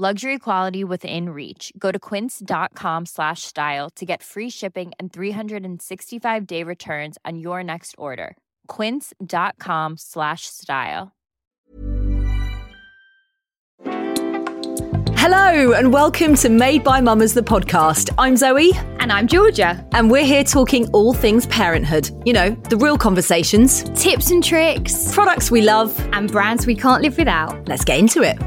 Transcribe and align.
Luxury 0.00 0.38
quality 0.38 0.84
within 0.84 1.30
reach. 1.30 1.72
Go 1.76 1.90
to 1.90 1.98
quince.com 1.98 3.06
slash 3.06 3.42
style 3.42 3.90
to 3.96 4.06
get 4.06 4.22
free 4.22 4.48
shipping 4.48 4.92
and 5.00 5.12
365 5.12 6.46
day 6.46 6.62
returns 6.62 7.18
on 7.24 7.38
your 7.40 7.64
next 7.64 7.96
order. 7.98 8.36
Quince.com 8.68 9.96
slash 9.96 10.42
style. 10.42 11.16
Hello 15.16 15.72
and 15.72 15.92
welcome 15.92 16.36
to 16.36 16.48
Made 16.48 16.84
by 16.84 17.00
Mammas, 17.00 17.34
the 17.34 17.40
podcast. 17.40 18.14
I'm 18.18 18.36
Zoe. 18.36 18.70
And 19.00 19.10
I'm 19.10 19.26
Georgia. 19.26 19.84
And 19.90 20.12
we're 20.12 20.24
here 20.24 20.44
talking 20.44 20.88
all 20.90 21.12
things 21.12 21.44
parenthood. 21.46 22.08
You 22.24 22.34
know, 22.34 22.50
the 22.50 22.76
real 22.76 22.98
conversations, 22.98 23.82
Tips 24.00 24.30
and 24.30 24.44
tricks, 24.44 25.12
products 25.12 25.50
we 25.50 25.62
love. 25.62 25.98
and 26.12 26.30
brands 26.30 26.68
we 26.68 26.76
can't 26.76 27.02
live 27.02 27.18
without. 27.18 27.66
Let's 27.66 27.84
get 27.84 27.98
into 27.98 28.22
it. 28.22 28.38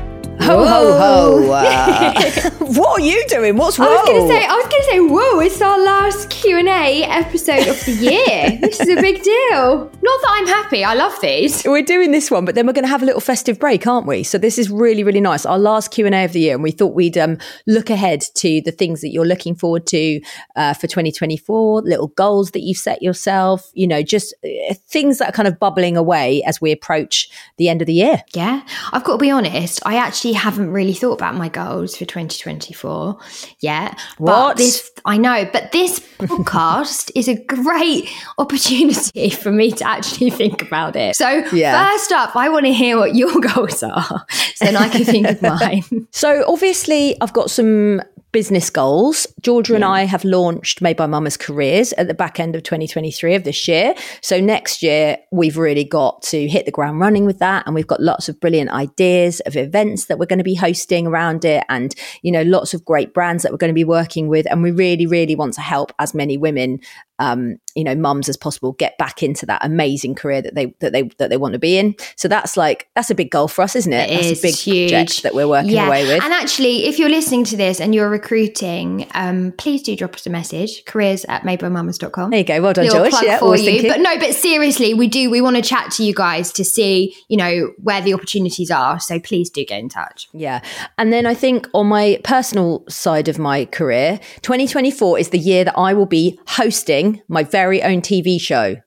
Ho 0.44 0.66
ho 0.66 0.98
ho! 0.98 1.52
Uh, 1.52 2.50
what 2.60 3.00
are 3.00 3.04
you 3.04 3.24
doing? 3.28 3.58
What's 3.58 3.78
wrong? 3.78 3.90
I 3.90 3.96
was 3.96 4.10
gonna 4.10 4.28
say, 4.28 4.46
I 4.46 4.56
was 4.56 4.66
gonna 4.66 4.84
say, 4.84 5.00
whoa! 5.00 5.40
It's 5.40 5.62
our 5.62 5.80
last 5.80 6.30
Q 6.30 6.58
and 6.58 6.68
A 6.68 7.04
episode 7.04 7.68
of 7.68 7.80
the 7.86 7.92
year. 7.92 8.58
this 8.62 8.80
is 8.80 8.90
a 8.90 9.00
big 9.00 9.22
deal. 9.22 9.92
Not 10.02 10.22
that 10.22 10.30
I'm 10.30 10.48
happy. 10.48 10.84
I 10.84 10.96
love 10.96 11.14
these. 11.22 11.64
We're 11.64 11.84
doing 11.84 12.12
this 12.12 12.32
one, 12.32 12.46
but 12.46 12.56
then 12.56 12.66
we're 12.66 12.74
going 12.74 12.86
to 12.86 12.90
have 12.90 13.04
a 13.04 13.06
little 13.06 13.22
festive 13.22 13.60
break, 13.60 13.86
aren't 13.86 14.08
we? 14.08 14.24
So 14.24 14.38
this 14.38 14.58
is 14.58 14.72
really, 14.72 15.04
really 15.04 15.22
nice. 15.22 15.46
Our 15.46 15.60
last 15.60 15.92
Q 15.92 16.08
and 16.08 16.16
A 16.16 16.26
of 16.26 16.34
the 16.34 16.40
year, 16.40 16.56
and 16.56 16.64
we 16.64 16.72
thought 16.72 16.96
we'd 16.96 17.18
um, 17.18 17.38
look 17.68 17.90
ahead 17.92 18.24
to 18.36 18.62
the 18.62 18.72
things 18.72 19.02
that 19.02 19.10
you're 19.10 19.26
looking 19.26 19.54
forward 19.54 19.86
to 19.88 20.22
uh, 20.56 20.74
for 20.74 20.88
2024, 20.88 21.82
little 21.84 22.08
goals 22.08 22.52
that 22.52 22.62
you've 22.62 22.78
set 22.78 23.02
yourself. 23.04 23.70
You 23.74 23.88
know, 23.88 24.02
just 24.02 24.34
uh, 24.44 24.74
things 24.88 25.20
that 25.20 25.30
are 25.30 25.34
kind 25.34 25.48
of 25.48 25.60
bubbling 25.60 25.98
away 25.98 26.42
as 26.44 26.60
we 26.60 26.72
approach 26.72 27.30
the 27.58 27.70
end 27.70 27.82
of 27.82 27.86
the 27.86 27.94
year. 27.94 28.24
Yeah, 28.34 28.64
I've 28.92 29.04
got 29.04 29.14
to 29.14 29.20
be 29.20 29.30
honest. 29.30 29.80
I 29.86 29.98
actually 29.98 30.31
haven't 30.34 30.72
really 30.72 30.94
thought 30.94 31.14
about 31.14 31.36
my 31.36 31.50
goals 31.50 31.96
for 31.96 32.06
2024 32.06 33.18
yet. 33.60 34.00
What? 34.18 34.28
But 34.32 34.58
this, 34.58 34.92
I 35.06 35.18
know, 35.18 35.50
but 35.52 35.72
this 35.72 36.00
podcast 36.20 37.12
is 37.16 37.28
a 37.28 37.36
great 37.46 38.10
opportunity 38.38 39.30
for 39.44 39.52
me 39.52 39.72
to 39.74 39.88
actually 39.88 40.30
think 40.30 40.62
about 40.62 40.96
it. 40.96 41.16
So, 41.16 41.30
Yeah. 41.54 41.90
first 41.90 42.12
up, 42.12 42.36
I 42.36 42.50
want 42.50 42.66
to 42.66 42.74
hear 42.74 42.98
what 42.98 43.16
your 43.16 43.40
goals 43.54 43.84
are, 43.84 44.26
so 44.56 44.66
then 44.66 44.76
I 44.76 44.90
can 44.90 45.04
think 45.06 45.28
of 45.28 45.42
mine. 45.42 46.08
So 46.12 46.44
obviously, 46.48 47.20
I've 47.22 47.34
got 47.34 47.50
some 47.50 48.02
business 48.32 48.70
goals. 48.70 49.28
Georgia 49.42 49.76
and 49.76 49.84
I 49.84 50.04
have 50.04 50.24
launched 50.24 50.82
Made 50.82 50.98
by 50.98 51.06
Mammas 51.06 51.38
Careers 51.38 51.94
at 51.94 52.08
the 52.08 52.14
back 52.14 52.40
end 52.40 52.56
of 52.56 52.64
2023 52.64 53.36
of 53.36 53.44
this 53.44 53.68
year. 53.68 53.94
So 54.22 54.40
next 54.40 54.82
year, 54.82 55.18
we've 55.32 55.58
really 55.58 55.84
got 55.84 56.22
to 56.24 56.48
hit 56.48 56.66
the 56.66 56.72
ground 56.72 57.00
running 57.00 57.26
with 57.26 57.40
that. 57.40 57.66
And 57.66 57.76
we've 57.76 57.88
got 57.88 58.02
lots 58.02 58.30
of 58.30 58.40
brilliant 58.40 58.70
ideas 58.72 59.40
of 59.42 59.56
events 59.56 60.06
that 60.06 60.18
we're 60.18 60.26
going 60.26 60.40
to 60.40 60.44
be 60.44 60.56
hosting 60.56 61.08
around 61.08 61.46
it 61.46 61.64
and, 61.70 61.94
you 62.22 62.32
know, 62.32 62.44
lots 62.44 62.74
of 62.74 62.86
great 62.86 63.14
brands 63.14 63.44
that 63.44 63.52
we're 63.52 63.58
going 63.58 63.74
to 63.74 63.74
be 63.74 63.84
working 63.84 64.28
with. 64.28 64.50
And 64.50 64.64
we 64.64 64.72
really, 64.72 65.06
really 65.06 65.36
want 65.36 65.54
to 65.56 65.62
help 65.62 65.92
as 66.00 66.14
many 66.14 66.38
women 66.38 66.80
um, 67.20 67.58
you 67.76 67.84
know, 67.84 67.96
mums 67.96 68.30
as 68.30 68.38
possible 68.38 68.74
get 68.74 68.98
back 68.98 69.24
into 69.24 69.46
that 69.46 69.64
amazing 69.64 70.16
career 70.16 70.42
that 70.42 70.56
they 70.56 70.74
that 70.80 70.92
they 70.92 71.04
that 71.18 71.30
they 71.30 71.38
want 71.38 71.54
to 71.54 71.60
be 71.60 71.78
in. 71.78 71.96
So 72.16 72.28
that's 72.28 72.58
like 72.58 72.88
that's 72.96 73.10
a 73.10 73.16
big 73.16 73.32
goal 73.32 73.48
for 73.48 73.62
us, 73.62 73.76
isn't 73.76 73.94
it? 73.94 74.10
It 74.10 74.16
that's 74.16 74.28
is 74.28 74.40
a 74.40 74.42
big 74.42 74.56
huge. 74.56 74.92
project 74.92 75.24
that 75.24 75.34
we're 75.34 75.48
working 75.48 75.78
away 75.78 76.08
with. 76.08 76.24
And 76.24 76.34
actually, 76.34 76.86
if 76.86 77.00
you're 77.00 77.10
listening 77.10 77.44
to 77.46 77.58
this 77.58 77.80
and 77.80 77.94
you're 77.96 78.10
recruiting, 78.10 79.08
um, 79.14 79.54
please 79.58 79.82
do 79.82 79.96
drop 79.96 80.16
us 80.16 80.26
a 80.26 80.30
message, 80.30 80.86
careers 80.86 81.26
at 81.26 81.44
madebymammas.com. 81.44 82.30
there 82.30 82.40
you 82.40 82.46
go. 82.46 82.62
Well 82.62 82.74
done, 82.74 82.86
Little 82.86 83.10
George. 83.10 83.24
Yeah, 83.24 83.40
for 83.40 83.56
you. 83.56 83.64
thinking. 83.64 83.90
But 83.90 84.00
no, 84.00 84.18
but 84.18 84.36
seriously, 84.36 84.94
we 84.94 85.08
do. 85.08 85.30
We 85.30 85.42
want 85.42 85.56
to 85.56 85.62
chat 85.62 85.92
to 85.92 86.04
you 86.04 86.14
guys 86.14 86.52
to 86.54 86.64
see, 86.64 87.16
you 87.28 87.38
know, 87.38 87.72
where 87.78 88.02
the 88.02 88.14
opportunities 88.14 88.72
are. 88.72 89.00
So 89.00 89.20
please 89.20 89.50
do 89.50 89.66
get 89.66 89.80
in 89.80 89.90
touch. 89.90 90.30
Yeah. 90.34 90.62
And 90.98 91.12
then 91.12 91.26
I 91.26 91.34
think 91.34 91.68
on 91.74 91.88
my 91.88 92.20
personal 92.24 92.84
side 92.90 93.28
of 93.28 93.40
my 93.40 93.66
career, 93.66 94.20
2024 94.42 95.20
is 95.20 95.30
the 95.30 95.38
year 95.38 95.64
that 95.64 95.78
I 95.78 95.94
will 95.94 96.06
be 96.06 96.40
hosting 96.48 97.22
my 97.28 97.44
very 97.44 97.61
own 97.62 98.02
TV 98.02 98.40
show. 98.40 98.78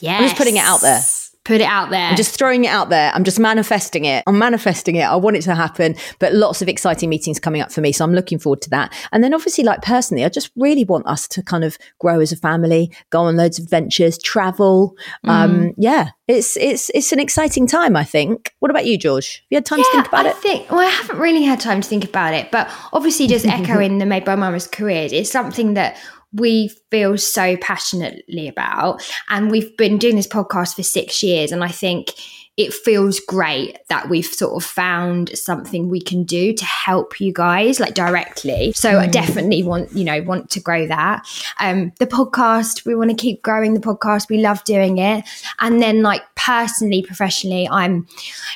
Yeah, 0.00 0.16
I'm 0.16 0.22
just 0.22 0.36
putting 0.36 0.56
it 0.56 0.64
out 0.64 0.80
there. 0.80 1.00
Put 1.44 1.60
it 1.60 1.64
out 1.64 1.90
there. 1.90 2.08
I'm 2.08 2.16
just 2.16 2.38
throwing 2.38 2.64
it 2.64 2.68
out 2.68 2.88
there. 2.88 3.12
I'm 3.14 3.22
just 3.22 3.38
manifesting 3.38 4.06
it. 4.06 4.24
I'm 4.26 4.38
manifesting 4.38 4.96
it. 4.96 5.02
I 5.02 5.14
want 5.16 5.36
it 5.36 5.42
to 5.42 5.54
happen, 5.54 5.94
but 6.18 6.32
lots 6.32 6.62
of 6.62 6.70
exciting 6.70 7.10
meetings 7.10 7.38
coming 7.38 7.60
up 7.60 7.70
for 7.70 7.82
me. 7.82 7.92
So 7.92 8.02
I'm 8.02 8.14
looking 8.14 8.38
forward 8.38 8.62
to 8.62 8.70
that. 8.70 8.94
And 9.12 9.22
then 9.22 9.34
obviously, 9.34 9.62
like 9.62 9.82
personally, 9.82 10.24
I 10.24 10.30
just 10.30 10.50
really 10.56 10.84
want 10.86 11.06
us 11.06 11.28
to 11.28 11.42
kind 11.42 11.62
of 11.62 11.76
grow 11.98 12.20
as 12.20 12.32
a 12.32 12.36
family, 12.36 12.90
go 13.10 13.20
on 13.20 13.36
loads 13.36 13.58
of 13.58 13.64
adventures, 13.64 14.16
travel. 14.16 14.96
Mm. 15.26 15.28
Um, 15.28 15.72
yeah, 15.76 16.12
it's, 16.28 16.56
it's, 16.56 16.90
it's 16.94 17.12
an 17.12 17.20
exciting 17.20 17.66
time, 17.66 17.94
I 17.94 18.04
think. 18.04 18.54
What 18.60 18.70
about 18.70 18.86
you, 18.86 18.96
George? 18.96 19.36
Have 19.36 19.46
you 19.50 19.56
had 19.56 19.66
time 19.66 19.80
to 19.80 19.90
think 19.92 20.08
about 20.08 20.24
I 20.24 20.30
it? 20.30 20.36
think 20.36 20.70
well, 20.70 20.80
I 20.80 20.86
haven't 20.86 21.18
really 21.18 21.42
had 21.42 21.60
time 21.60 21.82
to 21.82 21.88
think 21.88 22.06
about 22.06 22.32
it, 22.32 22.50
but 22.52 22.70
obviously, 22.94 23.26
just 23.26 23.44
echoing 23.46 23.98
the 23.98 24.06
Made 24.06 24.24
by 24.24 24.34
Mammas 24.34 24.66
careers, 24.66 25.12
it's 25.12 25.30
something 25.30 25.74
that 25.74 25.98
we 26.34 26.68
feel 26.90 27.16
so 27.16 27.56
passionately 27.56 28.48
about, 28.48 29.02
and 29.28 29.50
we've 29.50 29.76
been 29.76 29.98
doing 29.98 30.16
this 30.16 30.26
podcast 30.26 30.74
for 30.74 30.82
six 30.82 31.22
years, 31.22 31.52
and 31.52 31.64
I 31.64 31.68
think 31.68 32.10
it 32.56 32.72
feels 32.72 33.18
great 33.18 33.78
that 33.88 34.08
we've 34.08 34.24
sort 34.24 34.62
of 34.62 34.68
found 34.68 35.36
something 35.36 35.88
we 35.88 36.00
can 36.00 36.22
do 36.22 36.52
to 36.52 36.64
help 36.64 37.20
you 37.20 37.32
guys 37.32 37.80
like 37.80 37.94
directly. 37.94 38.72
So 38.72 38.98
i 38.98 39.06
definitely 39.06 39.62
want 39.62 39.92
you 39.92 40.04
know 40.04 40.22
want 40.22 40.50
to 40.50 40.60
grow 40.60 40.86
that. 40.86 41.26
Um 41.58 41.92
the 41.98 42.06
podcast 42.06 42.86
we 42.86 42.94
want 42.94 43.10
to 43.10 43.16
keep 43.16 43.42
growing 43.42 43.74
the 43.74 43.80
podcast. 43.80 44.28
We 44.28 44.38
love 44.38 44.62
doing 44.64 44.98
it. 44.98 45.24
And 45.58 45.82
then 45.82 46.02
like 46.02 46.22
personally 46.36 47.02
professionally 47.02 47.68
i'm 47.70 48.06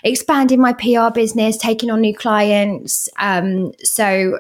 expanding 0.05 0.61
my 0.61 0.75
pr 0.75 1.11
business 1.13 1.57
taking 1.57 1.91
on 1.91 2.01
new 2.01 2.15
clients. 2.15 3.09
Um 3.19 3.73
so 3.83 4.39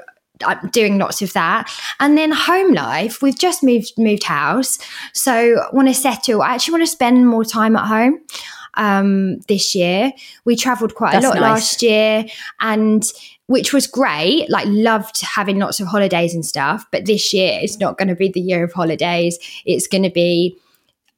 doing 0.70 0.98
lots 0.98 1.22
of 1.22 1.32
that. 1.32 1.70
And 2.00 2.16
then 2.16 2.32
home 2.32 2.72
life, 2.72 3.22
we've 3.22 3.38
just 3.38 3.62
moved 3.62 3.92
moved 3.98 4.24
house. 4.24 4.78
So 5.12 5.56
want 5.72 5.88
to 5.88 5.94
settle. 5.94 6.42
I 6.42 6.54
actually 6.54 6.72
want 6.72 6.82
to 6.82 6.90
spend 6.90 7.26
more 7.28 7.44
time 7.44 7.76
at 7.76 7.86
home 7.86 8.20
um 8.74 9.38
this 9.48 9.74
year. 9.74 10.12
We 10.44 10.56
traveled 10.56 10.94
quite 10.94 11.12
That's 11.12 11.24
a 11.24 11.28
lot 11.28 11.40
nice. 11.40 11.42
last 11.42 11.82
year 11.82 12.26
and 12.60 13.02
which 13.46 13.72
was 13.72 13.86
great. 13.86 14.48
Like 14.50 14.66
loved 14.68 15.22
having 15.22 15.58
lots 15.58 15.80
of 15.80 15.88
holidays 15.88 16.34
and 16.34 16.44
stuff, 16.44 16.86
but 16.92 17.06
this 17.06 17.32
year 17.32 17.58
it's 17.62 17.78
not 17.80 17.96
going 17.98 18.08
to 18.08 18.14
be 18.14 18.30
the 18.30 18.40
year 18.40 18.62
of 18.62 18.72
holidays. 18.72 19.38
It's 19.64 19.86
going 19.86 20.02
to 20.02 20.10
be 20.10 20.58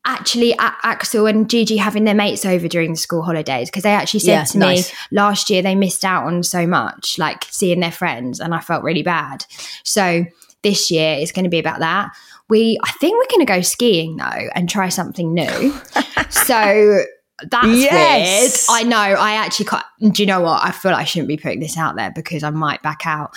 actually 0.07 0.55
Axel 0.59 1.27
and 1.27 1.49
Gigi 1.49 1.77
having 1.77 2.05
their 2.05 2.15
mates 2.15 2.45
over 2.47 2.69
during 2.69 2.93
the 2.93 2.97
school 2.99 3.23
holidays 3.23 3.69
because 3.69 3.83
they 3.83 3.93
actually 3.93 4.21
said 4.21 4.33
Yeah, 4.33 4.45
to 4.45 4.59
nice. 4.59 4.91
me 4.93 4.99
last 5.13 5.51
year 5.51 5.63
they 5.63 5.75
missed 5.75 6.05
out 6.05 6.25
on 6.27 6.43
so 6.43 6.67
much, 6.67 7.19
like 7.19 7.45
seeing 7.51 7.81
their 7.81 7.93
friends, 7.93 8.41
and 8.41 8.55
I 8.55 8.61
felt 8.61 8.83
really 8.83 9.03
bad. 9.03 9.45
So 9.85 10.25
this 10.63 10.91
year 10.91 11.17
it's 11.19 11.33
going 11.33 11.45
to 11.45 11.51
be 11.51 11.59
about 11.59 11.81
that. 11.81 12.11
We, 12.49 12.79
I 12.85 12.91
think 12.93 13.15
we're 13.15 13.37
going 13.37 13.47
to 13.47 13.53
go 13.53 13.61
skiing 13.61 14.17
though 14.17 14.49
and 14.55 14.69
try 14.69 14.89
something 14.89 15.33
new. 15.35 15.73
so 16.31 17.03
that's 17.51 17.67
Yes. 17.69 18.69
weird. 18.69 18.81
I 18.81 18.89
know. 18.89 18.97
I 18.97 19.33
actually 19.35 19.67
can't. 19.67 19.85
Do 20.13 20.23
you 20.23 20.27
know 20.27 20.41
what? 20.41 20.63
I 20.65 20.73
feel 20.73 20.93
like 20.93 21.01
I 21.01 21.05
shouldn't 21.05 21.29
be 21.29 21.37
putting 21.37 21.61
this 21.61 21.79
out 21.79 21.97
there 21.97 22.11
because 22.11 22.43
I 22.43 22.51
might 22.51 22.83
back 22.83 23.07
out. 23.07 23.31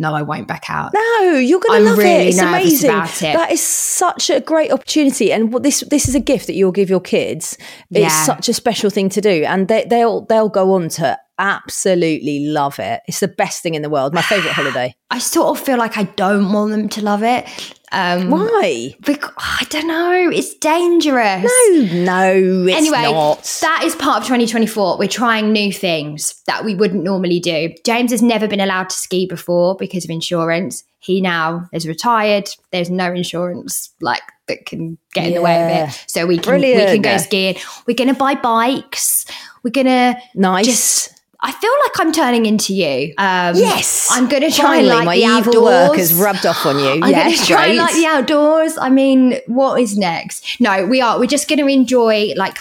No, 0.00 0.12
I 0.12 0.22
won't 0.22 0.48
back 0.48 0.64
out. 0.68 0.92
No, 0.92 1.34
you're 1.34 1.60
going 1.60 1.82
to 1.84 1.88
love 1.90 1.98
really 1.98 2.10
it. 2.10 2.28
It's 2.30 2.38
amazing. 2.40 2.90
about 2.90 3.22
it. 3.22 3.32
That 3.36 3.52
is 3.52 3.62
such 3.62 4.28
a 4.28 4.40
great 4.40 4.72
opportunity, 4.72 5.32
and 5.32 5.52
what 5.52 5.62
this 5.62 5.80
this 5.88 6.08
is 6.08 6.16
a 6.16 6.20
gift 6.20 6.48
that 6.48 6.54
you'll 6.54 6.72
give 6.72 6.90
your 6.90 7.00
kids. 7.00 7.56
It's 7.90 8.00
Yeah. 8.00 8.24
such 8.24 8.48
a 8.48 8.54
special 8.54 8.90
thing 8.90 9.08
to 9.10 9.20
do, 9.20 9.44
and 9.46 9.68
they, 9.68 9.84
they'll 9.88 10.22
they'll 10.22 10.48
go 10.48 10.74
on 10.74 10.88
to 10.90 11.16
absolutely 11.38 12.46
love 12.46 12.78
it. 12.78 13.02
It's 13.06 13.20
the 13.20 13.28
best 13.28 13.62
thing 13.62 13.74
in 13.74 13.82
the 13.82 13.90
world. 13.90 14.14
My 14.14 14.22
favorite 14.22 14.52
holiday. 14.52 14.94
I 15.10 15.18
sort 15.18 15.56
of 15.56 15.64
feel 15.64 15.78
like 15.78 15.96
I 15.96 16.04
don't 16.04 16.52
want 16.52 16.70
them 16.72 16.88
to 16.90 17.02
love 17.02 17.22
it. 17.22 17.46
Um, 17.92 18.30
Why? 18.30 18.96
Because, 19.04 19.30
I 19.36 19.64
don't 19.70 19.86
know. 19.86 20.30
It's 20.32 20.54
dangerous. 20.54 21.44
No, 21.44 22.04
no, 22.04 22.66
it's 22.66 22.76
anyway, 22.76 23.02
not. 23.02 23.58
that 23.60 23.82
is 23.84 23.94
part 23.94 24.18
of 24.18 24.24
2024. 24.24 24.98
We're 24.98 25.08
trying 25.08 25.52
new 25.52 25.72
things 25.72 26.42
that 26.46 26.64
we 26.64 26.74
wouldn't 26.74 27.04
normally 27.04 27.38
do. 27.38 27.72
James 27.84 28.10
has 28.10 28.20
never 28.20 28.48
been 28.48 28.60
allowed 28.60 28.90
to 28.90 28.96
ski 28.96 29.26
before 29.26 29.76
because 29.76 30.04
of 30.04 30.10
insurance. 30.10 30.82
He 30.98 31.20
now 31.20 31.68
is 31.72 31.86
retired. 31.86 32.48
There's 32.72 32.90
no 32.90 33.12
insurance 33.12 33.90
like 34.00 34.22
that 34.48 34.66
can 34.66 34.98
get 35.12 35.26
in 35.26 35.34
the 35.34 35.42
way 35.42 35.62
of 35.62 35.88
it. 35.88 36.04
So 36.08 36.26
we 36.26 36.38
can 36.38 36.60
we 36.60 36.72
can 36.72 37.02
go 37.02 37.16
skiing. 37.18 37.56
We're 37.86 37.94
gonna 37.94 38.14
buy 38.14 38.34
bikes. 38.34 39.26
We're 39.62 39.70
gonna 39.70 40.16
nice. 40.34 40.66
just. 40.66 41.13
I 41.46 41.52
feel 41.52 41.70
like 41.84 42.00
I'm 42.00 42.10
turning 42.10 42.46
into 42.46 42.74
you. 42.74 43.12
Um, 43.18 43.54
yes, 43.54 44.08
I'm 44.10 44.28
going 44.28 44.42
to 44.42 44.50
try 44.50 44.76
Finally, 44.76 44.88
and 44.88 44.98
like 44.98 45.04
my 45.04 45.16
the 45.16 45.24
evil 45.24 45.36
outdoors. 45.36 45.88
work 45.88 45.96
has 45.98 46.14
rubbed 46.14 46.46
off 46.46 46.64
on 46.64 46.78
you. 46.78 46.88
I'm 47.02 47.10
yes, 47.10 47.24
going 47.24 47.36
to 47.36 47.44
try 47.44 47.66
and 47.66 47.76
like 47.76 47.94
the 47.94 48.06
outdoors. 48.06 48.78
I 48.78 48.88
mean, 48.88 49.38
what 49.46 49.78
is 49.78 49.98
next? 49.98 50.58
No, 50.58 50.86
we 50.86 51.02
are. 51.02 51.18
We're 51.18 51.26
just 51.26 51.46
going 51.46 51.58
to 51.58 51.66
enjoy 51.66 52.32
like 52.34 52.58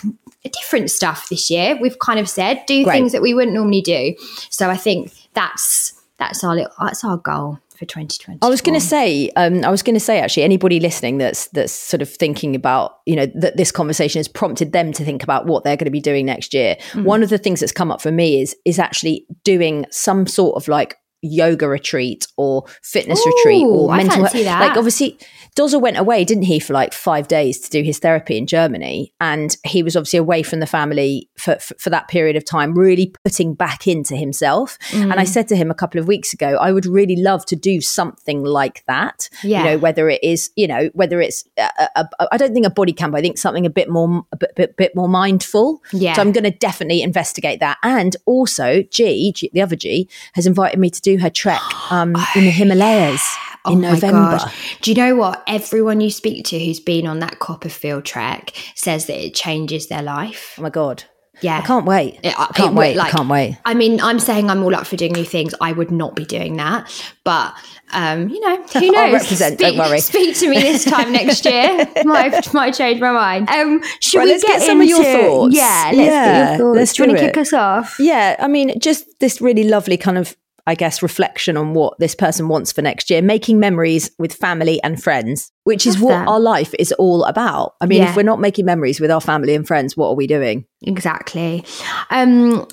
different 0.52 0.92
stuff 0.92 1.30
this 1.30 1.50
year. 1.50 1.78
We've 1.80 1.98
kind 2.00 2.20
of 2.20 2.28
said 2.28 2.66
do 2.68 2.84
Great. 2.84 2.94
things 2.94 3.12
that 3.14 3.22
we 3.22 3.34
wouldn't 3.34 3.54
normally 3.54 3.82
do. 3.82 4.16
So 4.50 4.70
I 4.70 4.76
think 4.76 5.14
that's 5.34 5.94
that's 6.18 6.44
our 6.44 6.54
little, 6.54 6.74
that's 6.82 7.06
our 7.06 7.18
goal 7.18 7.60
for 7.74 7.86
2020. 7.86 8.40
I 8.42 8.50
was 8.50 8.62
going 8.62 8.80
to 8.80 8.86
say, 8.86 9.30
um, 9.36 9.64
I 9.64 9.70
was 9.70 9.84
going 9.84 9.96
to 9.96 10.00
say, 10.00 10.20
actually, 10.20 10.44
anybody 10.44 10.80
listening 10.80 11.18
that's 11.18 11.48
that's 11.50 11.74
sort 11.74 12.02
of 12.02 12.10
thinking 12.10 12.56
about, 12.56 13.00
you 13.06 13.16
know, 13.16 13.26
that 13.36 13.58
this 13.58 13.72
conversation 13.72 14.20
has 14.20 14.28
prompted 14.28 14.72
them 14.72 14.92
to 14.94 15.04
think 15.04 15.24
about 15.24 15.46
what 15.46 15.64
they're 15.64 15.78
going 15.78 15.86
to 15.86 15.92
be 15.92 16.02
doing 16.02 16.26
next 16.26 16.54
year. 16.54 16.78
Mm. 16.92 17.04
One 17.06 17.24
of 17.24 17.30
the 17.30 17.38
things 17.38 17.60
that's 17.60 17.72
come 17.72 17.92
up 17.92 18.02
for 18.02 18.12
me 18.12 18.42
is 18.42 18.56
is 18.66 18.80
actually 18.80 19.26
doing 19.44 19.86
some 19.90 20.28
sort 20.28 20.56
of 20.56 20.68
like 20.68 20.98
yoga 21.24 21.68
retreat 21.68 22.28
or 22.38 22.66
fitness 22.84 23.26
retreat 23.26 23.64
Ooh, 23.64 23.70
or 23.88 23.92
I 23.92 23.98
mental 23.98 24.24
that. 24.24 24.60
like 24.60 24.78
obviously 24.78 25.18
Dozer 25.56 25.80
went 25.82 25.98
away 25.98 26.24
didn't 26.24 26.44
he 26.44 26.60
for 26.60 26.74
like 26.74 26.94
5 26.94 27.28
days 27.28 27.60
to 27.62 27.70
do 27.70 27.82
his 27.84 28.00
therapy 28.00 28.38
in 28.38 28.46
Germany 28.48 29.14
and 29.22 29.56
he 29.66 29.84
was 29.84 29.96
obviously 29.96 30.20
away 30.20 30.44
from 30.44 30.60
the 30.60 30.66
family 30.68 31.30
for 31.38 31.56
for, 31.60 31.76
for 31.80 31.90
that 31.90 32.08
period 32.08 32.36
of 32.36 32.44
time 32.46 32.74
really 32.78 33.14
putting 33.24 33.54
back 33.54 33.88
into 33.88 34.16
himself 34.16 34.78
and 34.94 35.12
Mm. 35.14 35.18
I 35.18 35.24
said 35.26 35.48
to 35.50 35.56
him 35.56 35.70
a 35.72 35.76
couple 35.76 36.00
of 36.00 36.08
weeks 36.08 36.34
ago 36.34 36.58
I 36.60 36.72
would 36.72 36.86
really 36.86 37.16
love 37.16 37.46
to 37.48 37.56
do 37.56 37.82
something 37.82 38.44
like 38.44 38.84
that 38.88 39.30
Yeah. 39.44 39.60
you 39.60 39.64
know 39.70 39.78
whether 39.78 40.10
it 40.10 40.24
is 40.24 40.50
you 40.56 40.68
know 40.68 40.90
whether 40.94 41.22
it's 41.22 41.46
a, 41.58 41.70
a, 41.96 42.10
a, 42.20 42.28
I 42.32 42.38
don't 42.38 42.54
think 42.54 42.66
a 42.66 42.70
body 42.72 42.94
camp 42.94 43.16
I 43.16 43.22
think 43.22 43.38
something 43.38 43.66
a 43.66 43.70
bit 43.70 43.90
more 43.90 44.26
a 44.32 44.38
bit, 44.38 44.56
bit, 44.56 44.76
bit 44.78 44.96
more 44.96 45.08
mindful 45.08 45.82
Yeah. 45.94 46.14
so 46.14 46.22
I'm 46.22 46.32
going 46.32 46.44
to 46.46 46.52
definitely 46.52 47.02
investigate 47.02 47.60
that. 47.60 47.78
And 47.84 48.16
also, 48.26 48.84
G, 48.90 49.32
G, 49.34 49.50
the 49.54 49.62
other 49.62 49.76
G, 49.76 50.10
has 50.34 50.46
invited 50.48 50.80
me 50.80 50.90
to 50.90 51.02
do 51.02 51.13
her 51.20 51.30
trek 51.30 51.62
um, 51.92 52.16
in 52.36 52.44
the 52.46 52.52
Himalayas 52.52 53.22
in 53.66 53.74
Oh 53.74 53.76
my 53.76 53.92
November. 53.94 54.40
Do 54.82 54.92
you 54.92 54.98
know 54.98 55.16
what? 55.16 55.42
Everyone 55.48 56.02
you 56.02 56.10
speak 56.12 56.46
to 56.48 56.60
who's 56.60 56.80
been 56.82 57.08
on 57.08 57.20
that 57.20 57.40
CoppaFeel 57.40 58.04
trek 58.04 58.52
says 58.76 59.06
that 59.08 59.24
it 59.26 59.34
changes 59.34 59.88
their 59.88 60.02
life. 60.04 60.56
Oh 60.60 60.64
my 60.64 60.70
god, 60.70 61.06
Yeah. 61.42 61.60
I 61.60 61.62
can't 61.62 61.86
wait! 61.86 62.20
It- 62.24 62.38
I 62.38 62.48
can't 62.54 62.74
it 62.74 62.78
wait! 62.78 62.98
like- 62.98 63.14
I 63.14 63.18
can't 63.18 63.30
wait! 63.30 63.58
I 63.66 63.74
mean, 63.74 64.02
I'm 64.02 64.20
saying 64.20 64.50
I'm 64.50 64.64
all 64.64 64.76
up 64.76 64.86
for 64.86 64.98
doing 64.98 65.14
new 65.14 65.24
things. 65.24 65.54
I 65.62 65.72
would 65.72 65.92
not 65.92 66.14
be 66.16 66.26
doing 66.26 66.58
that, 66.58 66.92
but 67.24 67.54
um, 67.94 68.28
you 68.28 68.40
know, 68.42 68.62
who 68.74 68.92
knows? 68.92 69.14
Represent, 69.14 69.60
don't 69.60 69.70
Speak, 69.76 69.80
worry. 69.80 70.00
Speak 70.00 70.36
to 70.40 70.50
me 70.50 70.60
this 70.60 70.84
time 70.84 71.14
next 71.14 71.46
year. 71.54 71.88
might 72.04 72.54
might 72.54 72.72
change 72.74 73.00
my 73.00 73.12
mind. 73.14 73.50
Um, 73.50 73.82
should 74.02 74.18
Right, 74.18 74.26
we 74.26 74.32
let's 74.32 74.44
get 74.44 74.62
some 74.62 74.82
of 74.82 74.88
your 74.88 75.04
thoughts. 75.04 75.56
Yeah, 75.56 75.84
let's 75.94 75.98
Yeah, 75.98 76.26
get 76.26 76.50
your 76.50 76.58
thoughts. 76.68 76.76
let's 76.78 76.94
do 76.94 77.04
you 77.04 77.08
want 77.10 77.20
to 77.20 77.26
kick 77.28 77.38
us 77.38 77.54
off? 77.54 77.96
Yeah, 77.98 78.36
I 78.40 78.48
mean, 78.50 78.78
just 78.80 79.06
this 79.22 79.40
really 79.40 79.64
lovely 79.64 79.96
kind 79.96 80.18
of, 80.18 80.36
I 80.66 80.76
guess, 80.76 81.04
reflection 81.04 81.58
on 81.58 81.74
what 81.74 82.00
this 82.00 82.16
person 82.16 82.48
wants 82.48 82.72
for 82.72 82.82
next 82.82 83.10
year, 83.10 83.22
making 83.22 83.60
memories 83.60 84.10
with 84.18 84.34
family 84.34 84.82
and 84.82 85.02
friends, 85.02 85.52
which 85.66 85.86
is 85.86 86.00
what 86.00 86.26
our 86.28 86.40
life 86.40 86.74
is 86.80 86.94
all 86.94 87.26
about. 87.26 87.74
I 87.82 87.86
mean, 87.86 88.02
Yeah. 88.02 88.10
if 88.10 88.16
we're 88.16 88.24
not 88.24 88.40
making 88.40 88.66
memories 88.66 89.02
with 89.02 89.12
our 89.12 89.20
family 89.20 89.56
and 89.56 89.68
friends, 89.68 89.98
what 89.98 90.08
are 90.08 90.16
we 90.16 90.26
doing? 90.26 90.66
Exactly. 90.82 91.66
Um, 92.10 92.66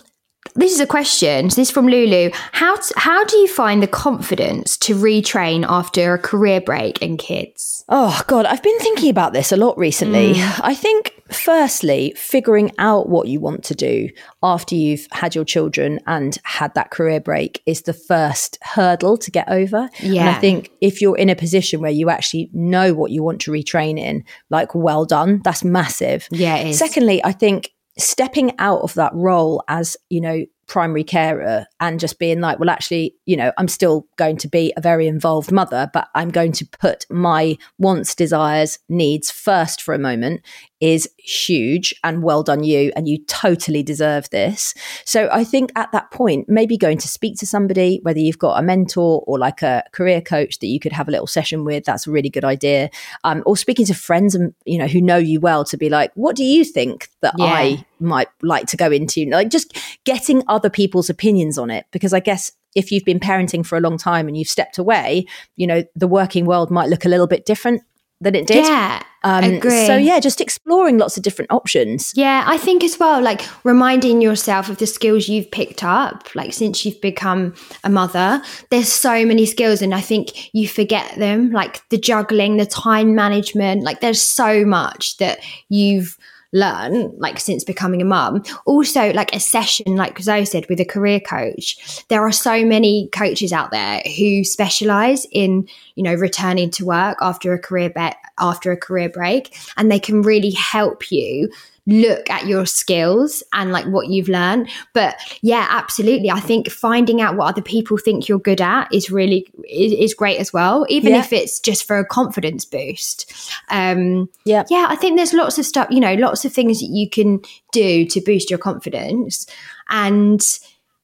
this 0.61 0.73
is 0.73 0.81
a 0.81 0.87
question. 0.87 1.51
So 1.51 1.57
this 1.57 1.69
is 1.69 1.75
from 1.75 1.87
Lulu. 1.87 2.31
How 2.53 2.77
t- 2.77 2.95
how 2.97 3.25
do 3.25 3.37
you 3.37 3.49
find 3.49 3.83
the 3.83 3.87
confidence 3.87 4.77
to 4.79 4.95
retrain 4.95 5.65
after 5.69 6.15
a 6.15 6.19
career 6.19 6.61
break 6.61 7.03
and 7.03 7.19
kids? 7.19 7.85
Oh 7.89 8.23
God, 8.27 8.47
I've 8.47 8.63
been 8.63 8.79
thinking 8.79 9.11
about 9.11 9.33
this 9.33 9.53
a 9.53 9.57
lot 9.57 9.77
recently. 9.79 10.39
Hmm. 10.39 10.61
I 10.63 10.75
think 10.75 11.15
firstly, 11.31 12.13
figuring 12.17 12.73
out 12.79 13.09
what 13.09 13.29
you 13.29 13.41
want 13.41 13.65
to 13.65 13.75
do 13.75 14.09
after 14.43 14.75
you've 14.75 15.07
had 15.13 15.35
your 15.35 15.45
children 15.45 16.01
and 16.07 16.39
had 16.45 16.75
that 16.75 16.91
career 16.91 17.21
break 17.21 17.63
is 17.67 17.83
the 17.83 17.93
first 17.93 18.59
hurdle 18.63 19.17
to 19.19 19.31
get 19.31 19.49
over. 19.49 19.89
And 20.21 20.29
I 20.29 20.35
think 20.35 20.71
if 20.81 21.01
you're 21.01 21.17
in 21.17 21.29
a 21.29 21.37
position 21.37 21.81
where 21.81 21.91
you 21.91 22.11
actually 22.11 22.51
know 22.53 22.95
what 22.95 23.11
you 23.11 23.23
want 23.23 23.41
to 23.43 23.51
retrain 23.51 23.99
in, 23.99 24.25
like 24.51 24.75
well 24.75 25.05
done, 25.05 25.41
that's 25.45 25.65
massive. 25.65 26.29
Yeah, 26.31 26.57
it 26.57 26.69
is. 26.69 26.79
Secondly, 26.79 27.23
I 27.25 27.33
think 27.33 27.73
stepping 27.99 28.53
out 28.59 28.81
of 28.81 28.95
that 28.95 29.13
role 29.15 29.63
as, 29.69 29.97
you 30.09 30.21
know, 30.21 30.45
primary 30.67 31.03
carer 31.03 31.67
and 31.81 31.99
just 31.99 32.21
being 32.21 32.41
like, 32.41 32.61
well, 32.61 32.71
actually, 32.71 33.17
you 33.27 33.37
know, 33.37 33.53
I'm 33.59 33.67
still 33.67 34.07
going 34.17 34.37
to 34.39 34.49
be 34.49 34.73
a 34.77 34.81
very 34.81 35.09
involved 35.09 35.51
mother, 35.51 35.91
but 35.93 36.09
I'm 36.15 36.31
going 36.31 36.53
to 36.53 36.67
put 36.67 37.07
my 37.11 37.59
wants, 37.79 38.15
desires, 38.15 38.79
needs 38.89 39.31
first 39.31 39.83
for 39.83 39.95
a 39.95 39.99
moment 39.99 40.43
is 40.81 41.09
huge 41.19 41.95
and 42.03 42.23
well 42.23 42.43
done 42.43 42.65
you 42.65 42.91
and 42.97 43.07
you 43.07 43.19
totally 43.27 43.83
deserve 43.83 44.29
this. 44.31 44.75
So 45.05 45.29
i 45.33 45.45
think 45.45 45.71
at 45.77 45.93
that 45.93 46.11
point 46.11 46.49
maybe 46.49 46.77
going 46.77 46.99
to 46.99 47.09
speak 47.09 47.37
to 47.39 47.47
somebody 47.47 48.01
whether 48.03 48.19
you've 48.19 48.39
got 48.39 48.59
a 48.59 48.63
mentor 48.63 49.23
or 49.27 49.39
like 49.39 49.63
a 49.63 49.85
career 49.93 50.21
coach 50.21 50.59
that 50.59 50.67
you 50.69 50.81
could 50.81 50.93
have 50.93 51.09
a 51.09 51.11
little 51.11 51.27
session 51.27 51.65
with 51.65 51.85
that's 51.85 52.07
a 52.07 52.11
really 52.11 52.31
good 52.31 52.45
idea. 52.45 52.91
Um, 53.25 53.43
or 53.47 53.57
speaking 53.57 53.87
to 53.87 53.95
friends 53.95 54.35
and 54.35 54.55
you 54.65 54.79
know 54.79 54.87
who 54.87 55.01
know 55.01 55.17
you 55.17 55.41
well 55.41 55.65
to 55.65 55.77
be 55.77 55.89
like 55.89 56.13
what 56.15 56.37
do 56.37 56.45
you 56.45 56.65
think 56.65 57.09
that 57.21 57.35
Yeah. 57.37 57.45
i 57.47 57.85
might 58.03 58.29
like 58.43 58.67
to 58.69 58.79
go 58.79 58.91
into? 58.91 59.27
Like 59.27 59.51
just 59.51 59.77
getting 60.05 60.43
other 60.49 60.71
people's 60.71 61.11
opinions 61.11 61.59
on 61.59 61.71
it 61.71 61.85
because 61.91 62.15
i 62.15 62.21
guess 62.21 62.53
if 62.75 62.91
you've 62.93 63.05
been 63.05 63.21
parenting 63.21 63.67
for 63.67 63.77
a 63.77 63.81
long 63.81 63.99
time 63.99 64.29
and 64.29 64.37
you've 64.37 64.49
stepped 64.49 64.79
away 64.79 65.27
you 65.57 65.67
know 65.67 65.83
the 65.97 66.07
working 66.09 66.47
world 66.47 66.71
might 66.71 66.89
look 66.89 67.05
a 67.05 67.09
little 67.09 67.27
bit 67.27 67.45
different 67.45 67.83
than 68.21 68.35
it 68.35 68.47
did 68.47 68.67
Yeah, 68.67 69.03
um, 69.23 69.45
agree. 69.45 69.87
So 69.87 69.97
yeah, 69.97 70.21
just 70.21 70.41
exploring 70.41 70.99
lots 70.99 71.17
of 71.17 71.23
different 71.23 71.51
options. 71.51 72.13
Yeah, 72.15 72.45
I 72.47 72.59
think 72.59 72.85
as 72.85 72.99
well, 72.99 73.23
like 73.23 73.43
reminding 73.65 74.21
yourself 74.21 74.69
of 74.69 74.79
the 74.79 74.87
skills 74.87 75.29
you've 75.29 75.51
picked 75.51 75.83
up, 75.83 76.35
like 76.35 76.53
since 76.53 76.85
you've 76.85 77.01
become 77.01 77.55
a 77.85 77.91
mother. 77.91 78.43
There's 78.71 78.93
so 78.93 79.25
many 79.25 79.47
skills, 79.47 79.83
and 79.83 79.95
I 79.95 80.01
think 80.01 80.55
you 80.55 80.69
forget 80.69 81.19
them, 81.19 81.51
like 81.51 81.87
the 81.89 81.99
juggling, 81.99 82.57
the 82.57 82.67
time 82.67 83.15
management. 83.15 83.83
Like 83.83 84.01
there's 84.01 84.23
so 84.23 84.65
much 84.65 85.17
that 85.19 85.41
you've 85.69 86.17
learned, 86.53 87.15
like 87.19 87.39
since 87.39 87.65
becoming 87.65 88.03
a 88.03 88.05
mum. 88.05 88.43
Also, 88.65 89.13
like 89.13 89.35
a 89.35 89.41
session, 89.41 89.97
like 89.97 90.19
Zoe 90.21 90.45
said, 90.45 90.67
with 90.69 90.81
a 90.81 90.85
career 90.85 91.21
coach. 91.21 92.05
There 92.09 92.27
are 92.27 92.33
so 92.33 92.65
many 92.65 93.09
coaches 93.13 93.53
out 93.53 93.71
there 93.71 94.03
who 94.17 94.45
specialize 94.45 95.27
in, 95.31 95.69
you 95.95 96.03
know, 96.03 96.15
returning 96.15 96.71
to 96.73 96.85
work 96.85 97.19
after 97.21 97.53
a 97.53 97.59
career 97.59 97.91
be- 97.91 98.11
after 98.39 98.73
a 98.73 98.77
career 98.77 99.09
break, 99.09 99.57
and 99.77 99.91
they 99.91 100.01
can 100.01 100.23
really 100.23 100.51
help 100.51 101.11
you 101.11 101.51
look 101.91 102.31
at 102.31 102.47
your 102.47 102.65
skills 102.67 103.43
and 103.53 103.73
like 103.73 103.85
what 103.87 104.07
you've 104.09 104.29
learned 104.29 104.69
but 104.95 105.17
yeah 105.43 105.67
absolutely 105.71 106.31
i 106.31 106.39
think 106.41 106.71
finding 106.71 107.21
out 107.21 107.37
what 107.37 107.49
other 107.49 107.61
people 107.63 107.97
think 107.99 108.29
you're 108.29 108.39
good 108.39 108.61
at 108.61 108.87
is 108.95 109.11
really 109.11 109.47
is, 109.69 109.93
is 109.93 110.15
great 110.15 110.39
as 110.39 110.53
well 110.53 110.87
even 110.89 111.13
Yeah. 111.13 111.21
if 111.21 111.33
it's 111.33 111.59
just 111.59 111.87
for 111.87 111.99
a 111.99 112.05
confidence 112.07 112.65
boost 112.65 113.33
um 113.71 114.29
Yeah. 114.45 114.65
yeah 114.71 114.87
i 114.89 114.97
think 114.97 115.17
there's 115.17 115.33
lots 115.35 115.59
of 115.59 115.67
stuff 115.67 115.89
you 115.91 116.01
know 116.01 116.15
lots 116.15 116.45
of 116.45 116.53
things 116.53 116.81
that 116.81 116.87
you 116.91 117.11
can 117.11 117.41
do 117.73 118.05
to 118.07 118.21
boost 118.21 118.51
your 118.51 118.59
confidence 118.59 119.47
and 119.89 120.41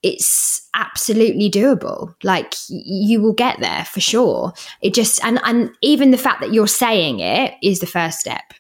it's 0.03 0.69
absolutely 0.75 1.51
doable 1.51 2.15
like 2.23 2.55
you 2.69 3.21
will 3.21 3.33
get 3.33 3.59
there 3.61 3.85
for 3.87 4.01
sure 4.01 4.53
it 4.83 4.95
just 4.95 5.25
and 5.25 5.41
and 5.45 5.71
even 5.81 6.11
the 6.13 6.19
fact 6.19 6.41
that 6.41 6.53
you're 6.53 6.69
saying 6.69 7.19
it 7.19 7.55
is 7.63 7.81
the 7.81 7.87
first 7.87 8.21
step 8.21 8.53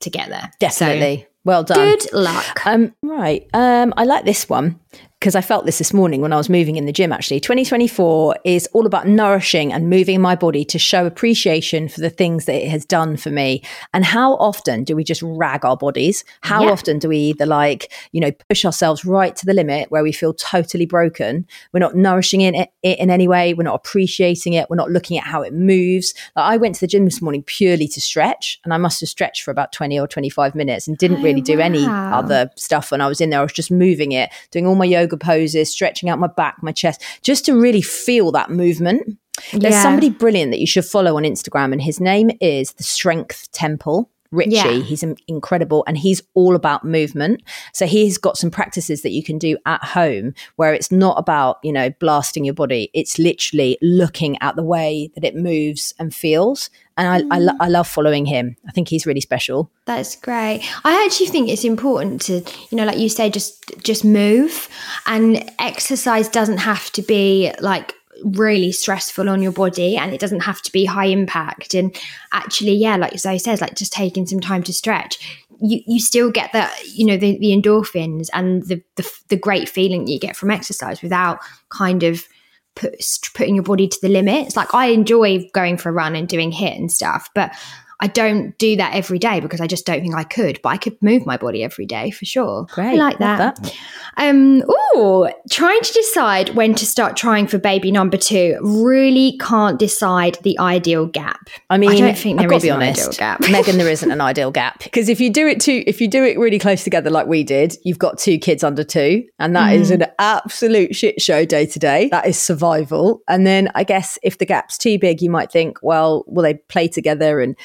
to 0.00 0.08
get 0.10 0.30
there 0.30 0.50
Definitely. 0.58 1.26
Well 1.44 1.62
done. 1.64 1.78
good 1.78 2.12
luck 2.12 2.60
Um, 2.66 2.94
right. 3.02 3.46
Um, 3.54 3.92
I 3.96 4.04
like 4.04 4.24
this 4.24 4.48
one 4.48 4.78
because 5.20 5.34
I 5.36 5.42
felt 5.42 5.66
this 5.66 5.76
this 5.76 5.92
morning 5.92 6.22
when 6.22 6.32
I 6.32 6.38
was 6.38 6.48
moving 6.48 6.76
in 6.76 6.86
the 6.86 6.92
gym. 6.92 7.12
Actually, 7.12 7.40
2024 7.40 8.36
is 8.46 8.66
all 8.72 8.86
about 8.86 9.06
nourishing 9.06 9.70
and 9.70 9.90
moving 9.90 10.18
my 10.18 10.34
body 10.34 10.64
to 10.64 10.78
show 10.78 11.04
appreciation 11.04 11.88
for 11.88 12.00
the 12.00 12.08
things 12.08 12.46
that 12.46 12.54
it 12.54 12.70
has 12.70 12.86
done 12.86 13.18
for 13.18 13.28
me. 13.28 13.62
And 13.92 14.02
how 14.02 14.36
often 14.36 14.82
do 14.82 14.96
we 14.96 15.04
just 15.04 15.20
rag 15.22 15.62
our 15.62 15.76
bodies? 15.76 16.24
How 16.40 16.64
Yeah. 16.64 16.70
often 16.70 16.98
do 16.98 17.10
we 17.10 17.18
either 17.18 17.44
like, 17.44 17.92
you 18.12 18.20
know, 18.22 18.32
push 18.48 18.64
ourselves 18.64 19.04
right 19.04 19.36
to 19.36 19.44
the 19.44 19.52
limit 19.52 19.90
where 19.90 20.02
we 20.02 20.10
feel 20.10 20.32
totally 20.32 20.86
broken? 20.86 21.46
We're 21.74 21.80
not 21.80 21.94
nourishing 21.94 22.40
in 22.40 22.54
it, 22.54 22.70
it 22.82 22.98
in 22.98 23.10
any 23.10 23.28
way. 23.28 23.52
We're 23.52 23.64
not 23.64 23.74
appreciating 23.74 24.54
it. 24.54 24.70
We're 24.70 24.76
not 24.76 24.90
looking 24.90 25.18
at 25.18 25.24
how 25.24 25.42
it 25.42 25.52
moves. 25.52 26.14
Like, 26.34 26.46
I 26.46 26.56
went 26.56 26.76
to 26.76 26.80
the 26.80 26.86
gym 26.86 27.04
this 27.04 27.20
morning 27.20 27.42
purely 27.42 27.88
to 27.88 28.00
stretch, 28.00 28.58
and 28.64 28.72
I 28.72 28.78
must 28.78 29.00
have 29.00 29.10
stretched 29.10 29.42
for 29.42 29.50
about 29.50 29.70
20 29.72 30.00
or 30.00 30.08
25 30.08 30.54
minutes 30.54 30.88
and 30.88 30.96
didn't 30.96 31.18
Oh, 31.18 31.24
really 31.24 31.42
do 31.42 31.60
any 31.60 31.84
other 31.86 32.48
stuff 32.56 32.90
when 32.90 33.02
I 33.02 33.06
was 33.06 33.20
in 33.20 33.28
there. 33.28 33.40
I 33.40 33.42
was 33.42 33.52
just 33.52 33.70
moving 33.70 34.12
it, 34.12 34.30
doing 34.50 34.66
all 34.66 34.74
my 34.74 34.86
yoga 34.86 35.09
yoga 35.10 35.16
poses, 35.24 35.70
stretching 35.70 36.08
out 36.08 36.18
my 36.18 36.26
back, 36.28 36.56
my 36.62 36.72
chest, 36.72 37.02
just 37.22 37.44
to 37.46 37.54
really 37.54 37.82
feel 37.82 38.30
that 38.32 38.50
movement. 38.50 39.18
There's 39.52 39.74
Yeah. 39.74 39.82
somebody 39.82 40.10
brilliant 40.10 40.50
that 40.52 40.60
you 40.60 40.66
should 40.66 40.84
follow 40.84 41.16
on 41.16 41.22
Instagram, 41.24 41.72
and 41.72 41.80
his 41.82 42.00
name 42.00 42.30
is 42.40 42.72
the 42.72 42.82
Strength 42.82 43.50
Temple. 43.52 44.10
Richie, 44.32 44.50
Yeah. 44.50 44.80
he's 44.80 45.04
incredible 45.28 45.84
and 45.86 45.98
he's 45.98 46.22
all 46.34 46.54
about 46.54 46.84
movement. 46.84 47.42
So 47.72 47.86
he's 47.86 48.16
got 48.18 48.36
some 48.36 48.50
practices 48.50 49.02
that 49.02 49.10
you 49.10 49.22
can 49.22 49.38
do 49.38 49.56
at 49.66 49.82
home 49.82 50.34
where 50.56 50.72
it's 50.72 50.92
not 50.92 51.18
about, 51.18 51.58
you 51.62 51.72
know, 51.72 51.90
blasting 51.98 52.44
your 52.44 52.54
body. 52.54 52.90
It's 52.94 53.18
literally 53.18 53.78
looking 53.82 54.36
at 54.40 54.56
the 54.56 54.62
way 54.62 55.10
that 55.14 55.24
it 55.24 55.34
moves 55.34 55.94
and 55.98 56.14
feels. 56.14 56.70
And 56.96 57.08
I, 57.32 57.36
I, 57.36 57.38
lo- 57.38 57.52
mm. 57.54 57.56
I 57.60 57.68
love 57.68 57.88
following 57.88 58.26
him. 58.26 58.56
I 58.68 58.72
think 58.72 58.88
he's 58.88 59.06
really 59.06 59.20
special. 59.22 59.70
That's 59.86 60.16
great. 60.16 60.62
I 60.84 61.04
actually 61.04 61.26
think 61.28 61.48
it's 61.48 61.64
important 61.64 62.20
to, 62.22 62.42
you 62.70 62.76
know, 62.76 62.84
like 62.84 62.98
you 62.98 63.08
say, 63.08 63.30
just 63.30 63.72
just 63.82 64.04
move. 64.04 64.68
And 65.06 65.50
exercise 65.58 66.28
doesn't 66.28 66.58
have 66.58 66.90
to 66.92 67.02
be 67.02 67.52
like 67.60 67.94
really 68.24 68.72
stressful 68.72 69.28
on 69.28 69.42
your 69.42 69.52
body 69.52 69.96
and 69.96 70.12
it 70.12 70.20
doesn't 70.20 70.40
have 70.40 70.62
to 70.62 70.72
be 70.72 70.84
high 70.84 71.06
impact. 71.06 71.74
And 71.74 71.96
actually, 72.32 72.74
yeah, 72.74 72.96
like 72.96 73.18
Zoe 73.18 73.38
says, 73.38 73.60
like 73.60 73.74
just 73.74 73.92
taking 73.92 74.26
some 74.26 74.40
time 74.40 74.62
to 74.64 74.72
stretch. 74.72 75.18
You, 75.60 75.80
you 75.86 76.00
still 76.00 76.30
get 76.30 76.52
that 76.52 76.74
you 76.86 77.04
know 77.04 77.18
the, 77.18 77.38
the 77.38 77.48
endorphins 77.48 78.28
and 78.32 78.62
the, 78.66 78.82
the 78.96 79.10
the 79.28 79.36
great 79.36 79.68
feeling 79.68 80.06
you 80.06 80.18
get 80.18 80.34
from 80.34 80.50
exercise 80.50 81.02
without 81.02 81.40
kind 81.68 82.02
of 82.02 82.26
put, 82.74 82.94
putting 83.34 83.56
your 83.56 83.64
body 83.64 83.86
to 83.86 83.98
the 84.00 84.08
limits. 84.08 84.56
Like 84.56 84.74
I 84.74 84.86
enjoy 84.86 85.50
going 85.52 85.76
for 85.76 85.90
a 85.90 85.92
run 85.92 86.16
and 86.16 86.28
doing 86.28 86.50
HIIT 86.50 86.76
and 86.76 86.92
stuff, 86.92 87.28
but 87.34 87.52
I 88.00 88.06
don't 88.06 88.56
do 88.58 88.76
that 88.76 88.94
every 88.94 89.18
day 89.18 89.40
because 89.40 89.60
I 89.60 89.66
just 89.66 89.86
don't 89.86 90.00
think 90.00 90.14
I 90.14 90.24
could. 90.24 90.60
But 90.62 90.70
I 90.70 90.76
could 90.76 91.00
move 91.02 91.26
my 91.26 91.36
body 91.36 91.62
every 91.62 91.86
day 91.86 92.10
for 92.10 92.24
sure. 92.24 92.66
I 92.72 92.74
Great. 92.74 92.98
like 92.98 93.18
that. 93.18 93.56
that. 93.62 93.76
Um, 94.16 94.62
ooh, 94.96 95.28
trying 95.50 95.80
to 95.80 95.92
decide 95.92 96.50
when 96.54 96.74
to 96.74 96.86
start 96.86 97.16
trying 97.16 97.46
for 97.46 97.58
baby 97.58 97.90
number 97.92 98.16
two. 98.16 98.58
Really 98.62 99.36
can't 99.38 99.78
decide 99.78 100.38
the 100.42 100.58
ideal 100.58 101.06
gap. 101.06 101.48
I 101.68 101.78
mean, 101.78 101.90
I 101.90 101.98
don't 101.98 102.18
think 102.18 102.38
there 102.38 102.52
is 102.52 102.62
be 102.62 102.68
an 102.70 102.76
honest, 102.76 103.00
ideal 103.08 103.18
gap. 103.18 103.40
Megan, 103.50 103.76
there 103.78 103.88
isn't 103.88 104.10
an 104.10 104.20
ideal 104.20 104.50
gap 104.50 104.82
because 104.82 105.08
if 105.08 105.20
you 105.20 105.30
do 105.30 105.46
it 105.46 105.60
too, 105.60 105.82
if 105.86 106.00
you 106.00 106.08
do 106.08 106.24
it 106.24 106.38
really 106.38 106.58
close 106.58 106.84
together 106.84 107.10
like 107.10 107.26
we 107.26 107.44
did, 107.44 107.76
you've 107.84 107.98
got 107.98 108.18
two 108.18 108.38
kids 108.38 108.64
under 108.64 108.82
two, 108.84 109.24
and 109.38 109.54
that 109.56 109.74
is 109.74 109.90
Mm. 109.90 110.02
an 110.02 110.06
absolute 110.18 110.94
shit 110.94 111.20
show 111.20 111.44
day 111.44 111.66
to 111.66 111.78
day. 111.78 112.08
That 112.10 112.26
is 112.26 112.40
survival. 112.40 113.22
And 113.28 113.46
then 113.46 113.70
I 113.74 113.84
guess 113.84 114.18
if 114.22 114.38
the 114.38 114.46
gap's 114.46 114.78
too 114.78 114.98
big, 114.98 115.20
you 115.22 115.30
might 115.30 115.50
think, 115.50 115.78
well, 115.82 116.24
will 116.28 116.42
they 116.42 116.54
play 116.54 116.86
together? 116.88 117.40
And 117.40 117.56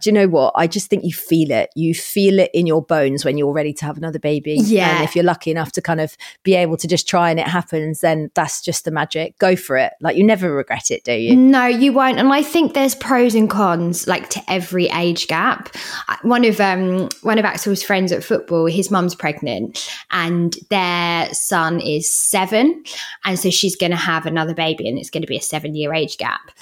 do 0.00 0.10
you 0.10 0.12
know 0.12 0.28
what? 0.28 0.52
I 0.56 0.66
just 0.66 0.88
think 0.88 1.04
you 1.04 1.12
feel 1.12 1.50
it. 1.50 1.70
You 1.74 1.94
feel 1.94 2.38
it 2.38 2.50
in 2.54 2.66
your 2.66 2.82
bones 2.82 3.24
when 3.24 3.36
you're 3.36 3.52
ready 3.52 3.72
to 3.74 3.84
have 3.84 3.96
another 3.96 4.18
baby. 4.18 4.54
Yeah. 4.54 4.96
And 4.96 5.04
if 5.04 5.16
you're 5.16 5.24
lucky 5.24 5.50
enough 5.50 5.72
to 5.72 5.82
kind 5.82 6.00
of 6.00 6.16
be 6.44 6.54
able 6.54 6.76
to 6.76 6.86
just 6.86 7.08
try 7.08 7.30
and 7.30 7.40
it 7.40 7.48
happens, 7.48 8.00
then 8.00 8.30
that's 8.34 8.60
just 8.60 8.84
the 8.84 8.92
magic. 8.92 9.36
Go 9.38 9.56
for 9.56 9.76
it. 9.76 9.92
Like 10.00 10.16
you 10.16 10.24
never 10.24 10.54
regret 10.54 10.90
it, 10.90 11.02
do 11.02 11.12
you? 11.12 11.34
No, 11.34 11.66
you 11.66 11.92
won't. 11.92 12.18
And 12.18 12.32
I 12.32 12.42
think 12.42 12.74
there's 12.74 12.94
pros 12.94 13.34
and 13.34 13.50
cons, 13.50 14.06
like 14.06 14.30
to 14.30 14.40
every 14.48 14.86
age 14.86 15.26
gap. 15.26 15.74
One 16.22 16.44
of 16.44 16.60
um 16.60 17.08
one 17.22 17.38
of 17.38 17.44
Axel's 17.44 17.82
friends 17.82 18.12
at 18.12 18.22
football, 18.22 18.66
his 18.66 18.90
mum's 18.90 19.14
pregnant, 19.16 19.90
and 20.10 20.56
their 20.70 21.32
son 21.34 21.80
is 21.80 22.12
seven, 22.12 22.84
and 23.24 23.38
so 23.38 23.50
she's 23.50 23.74
going 23.74 23.90
to 23.90 23.96
have 23.96 24.26
another 24.26 24.54
baby, 24.54 24.88
and 24.88 24.98
it's 24.98 25.10
going 25.10 25.22
to 25.22 25.26
be 25.26 25.36
a 25.36 25.42
seven 25.42 25.74
year 25.74 25.92
age 25.92 26.18
gap. 26.18 26.52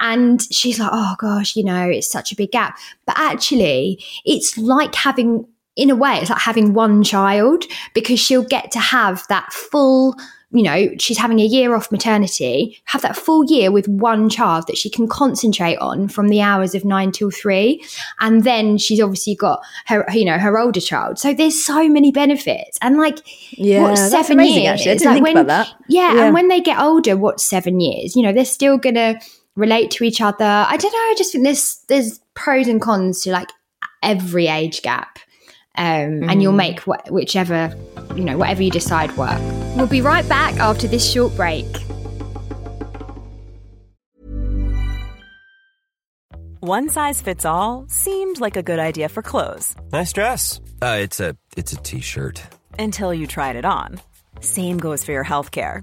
And 0.00 0.42
she's 0.52 0.80
like, 0.80 0.90
"Oh 0.92 1.14
gosh, 1.18 1.54
you 1.54 1.64
know, 1.64 1.88
it's 1.88 2.10
such 2.10 2.32
a 2.32 2.36
big 2.36 2.50
gap." 2.50 2.63
But 3.06 3.16
actually, 3.18 4.02
it's 4.24 4.56
like 4.58 4.94
having 4.94 5.46
in 5.76 5.90
a 5.90 5.96
way, 5.96 6.18
it's 6.18 6.30
like 6.30 6.40
having 6.40 6.72
one 6.72 7.02
child 7.02 7.64
because 7.94 8.20
she'll 8.20 8.44
get 8.44 8.70
to 8.70 8.78
have 8.78 9.24
that 9.28 9.52
full 9.52 10.14
you 10.50 10.62
know, 10.62 10.88
she's 11.00 11.18
having 11.18 11.40
a 11.40 11.44
year 11.44 11.74
off 11.74 11.90
maternity, 11.90 12.80
have 12.84 13.02
that 13.02 13.16
full 13.16 13.44
year 13.46 13.72
with 13.72 13.88
one 13.88 14.28
child 14.30 14.68
that 14.68 14.76
she 14.78 14.88
can 14.88 15.08
concentrate 15.08 15.74
on 15.78 16.06
from 16.06 16.28
the 16.28 16.40
hours 16.40 16.76
of 16.76 16.84
nine 16.84 17.10
till 17.10 17.32
three. 17.32 17.84
And 18.20 18.44
then 18.44 18.78
she's 18.78 19.00
obviously 19.00 19.34
got 19.34 19.60
her, 19.86 20.06
you 20.12 20.24
know, 20.24 20.38
her 20.38 20.56
older 20.56 20.80
child. 20.80 21.18
So 21.18 21.34
there's 21.34 21.60
so 21.60 21.88
many 21.88 22.12
benefits. 22.12 22.78
And 22.80 22.98
like, 22.98 23.18
Yeah, 23.58 23.88
that's 23.88 24.12
seven 24.12 24.34
amazing, 24.38 24.62
years? 24.62 24.74
actually. 24.74 24.90
I 24.92 24.94
didn't 24.94 25.06
Like 25.06 25.14
think 25.16 25.24
when- 25.24 25.36
about 25.38 25.46
that. 25.48 25.74
Yeah, 25.88 26.14
Yeah. 26.14 26.24
And 26.26 26.34
when 26.34 26.46
they 26.46 26.60
get 26.60 26.78
older, 26.78 27.16
what's 27.16 27.42
seven 27.42 27.80
years? 27.80 28.14
You 28.14 28.22
know, 28.22 28.32
they're 28.32 28.44
still 28.44 28.78
going 28.78 28.94
to 28.94 29.18
relate 29.56 29.90
to 29.92 30.04
each 30.04 30.20
other. 30.20 30.44
I 30.44 30.76
don't 30.76 30.92
know. 30.92 30.98
I 30.98 31.14
just 31.18 31.32
think 31.32 31.42
there's, 31.42 31.80
there's 31.88 32.20
pros 32.34 32.68
and 32.68 32.80
cons 32.80 33.22
to 33.22 33.30
like 33.30 33.48
every 34.02 34.46
age 34.48 34.82
gap. 34.82 35.18
Um, 35.76 36.28
and 36.28 36.40
you'll 36.42 36.52
Mm. 36.52 36.56
make 36.56 36.80
wh- 36.80 37.10
whichever, 37.10 37.74
you 38.14 38.22
know, 38.24 38.36
whatever 38.38 38.62
you 38.62 38.70
decide 38.70 39.16
work. 39.16 39.40
We'll 39.76 39.88
be 39.88 40.00
right 40.00 40.28
back 40.28 40.54
after 40.60 40.86
this 40.86 41.10
short 41.10 41.34
break. 41.36 41.66
One 46.60 46.88
size 46.88 47.20
fits 47.20 47.44
all 47.44 47.84
seemed 47.88 48.40
like 48.40 48.56
a 48.56 48.62
good 48.62 48.78
idea 48.78 49.08
for 49.08 49.20
clothes 49.22 49.76
Nice 49.92 50.12
dress. 50.12 50.60
Uh, 50.80 50.98
it's 51.00 51.20
a 51.20 51.36
it's 51.56 51.72
a 51.72 51.76
t-shirt. 51.76 52.42
until 52.78 53.12
you 53.12 53.26
tried 53.26 53.56
it 53.56 53.64
on. 53.64 54.00
Same 54.40 54.78
goes 54.78 55.04
for 55.04 55.12
your 55.12 55.24
healthcare. 55.24 55.82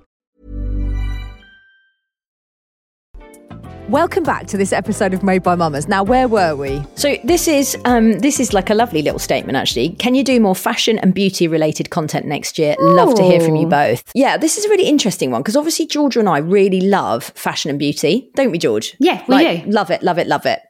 Welcome 3.91 4.23
back 4.23 4.47
to 4.47 4.55
this 4.55 4.71
episode 4.71 5.13
of 5.13 5.21
Made 5.21 5.43
by 5.43 5.57
Mammas. 5.57 5.89
Now, 5.89 6.01
where 6.01 6.29
were 6.29 6.55
we? 6.55 6.81
So 6.95 7.17
this 7.25 7.45
is 7.49 7.77
um, 7.83 8.19
this 8.19 8.39
is 8.39 8.53
like 8.53 8.69
a 8.69 8.73
lovely 8.73 9.01
little 9.01 9.19
statement, 9.19 9.57
actually. 9.57 9.89
Can 9.89 10.15
you 10.15 10.23
do 10.23 10.39
more 10.39 10.55
fashion 10.55 10.97
and 10.99 11.13
beauty 11.13 11.45
related 11.45 11.89
content 11.89 12.25
next 12.25 12.57
year? 12.57 12.77
Love 12.79 13.15
to 13.15 13.21
hear 13.21 13.41
from 13.41 13.57
you 13.57 13.67
both. 13.67 14.09
Yeah, 14.15 14.37
this 14.37 14.57
is 14.57 14.63
a 14.63 14.69
really 14.69 14.87
interesting 14.87 15.29
one 15.29 15.41
because 15.41 15.57
obviously 15.57 15.87
Georgia 15.87 16.19
and 16.19 16.29
I 16.29 16.37
really 16.37 16.79
love 16.79 17.25
fashion 17.35 17.69
and 17.69 17.77
beauty, 17.77 18.31
don't 18.33 18.49
we, 18.49 18.59
George? 18.59 18.95
Yeah, 19.01 19.25
we 19.27 19.35
Like, 19.35 19.65
do. 19.65 19.71
Love 19.71 19.91
it, 19.91 20.01
love 20.03 20.17
it, 20.17 20.27
love 20.27 20.45
it. 20.45 20.61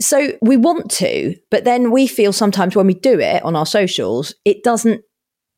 So 0.00 0.32
we 0.42 0.56
want 0.56 0.90
to, 0.92 1.36
but 1.52 1.62
then 1.62 1.92
we 1.92 2.08
feel 2.08 2.32
sometimes 2.32 2.74
when 2.74 2.88
we 2.88 2.94
do 2.94 3.20
it 3.20 3.44
on 3.44 3.54
our 3.54 3.64
socials, 3.66 4.34
it 4.44 4.64
doesn't 4.64 5.02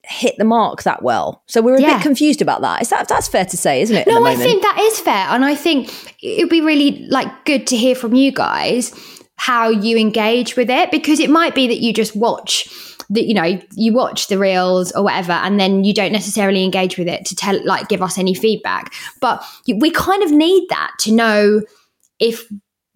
hit 0.09 0.35
the 0.39 0.45
mark 0.45 0.83
that 0.85 1.03
well. 1.03 1.43
So 1.47 1.61
we're 1.61 1.77
a 1.77 1.81
Yeah. 1.81 1.95
bit 1.99 2.03
confused 2.03 2.41
about 2.41 2.63
that. 2.63 2.81
Is 2.83 2.89
that 2.91 3.09
that's 3.09 3.29
fair 3.29 3.45
to 3.45 3.57
say, 3.57 3.83
isn't 3.83 3.95
it? 3.97 4.07
No, 4.07 4.25
I 4.25 4.35
think 4.37 4.63
that 4.63 4.79
is 4.81 4.99
fair, 5.01 5.27
and 5.29 5.45
I 5.45 5.55
think 5.55 5.91
it'd 6.23 6.49
be 6.51 6.61
really 6.63 7.07
like 7.11 7.45
good 7.45 7.67
to 7.69 7.77
hear 7.77 7.95
from 7.95 8.15
you 8.15 8.33
guys 8.33 8.93
how 9.37 9.69
you 9.69 9.97
engage 9.97 10.57
with 10.57 10.69
it 10.71 10.91
because 10.91 11.21
it 11.21 11.31
might 11.31 11.55
be 11.55 11.69
that 11.69 11.79
you 11.79 11.93
just 11.93 12.17
watch 12.17 12.69
the 13.11 13.23
you 13.23 13.33
know 13.35 13.59
you 13.77 13.93
watch 13.93 14.27
the 14.27 14.37
reels 14.37 14.91
or 14.93 15.05
whatever 15.05 15.33
and 15.33 15.61
then 15.61 15.85
you 15.85 15.95
don't 15.95 16.11
necessarily 16.13 16.65
engage 16.65 16.99
with 16.99 17.07
it 17.09 17.25
to 17.25 17.37
tell 17.37 17.59
like 17.65 17.89
give 17.89 18.03
us 18.03 18.19
any 18.19 18.35
feedback 18.35 18.93
but 19.21 19.43
we 19.81 19.91
kind 19.93 20.23
of 20.25 20.31
need 20.33 20.67
that 20.69 20.91
to 20.99 21.13
know 21.13 21.63
if 22.19 22.45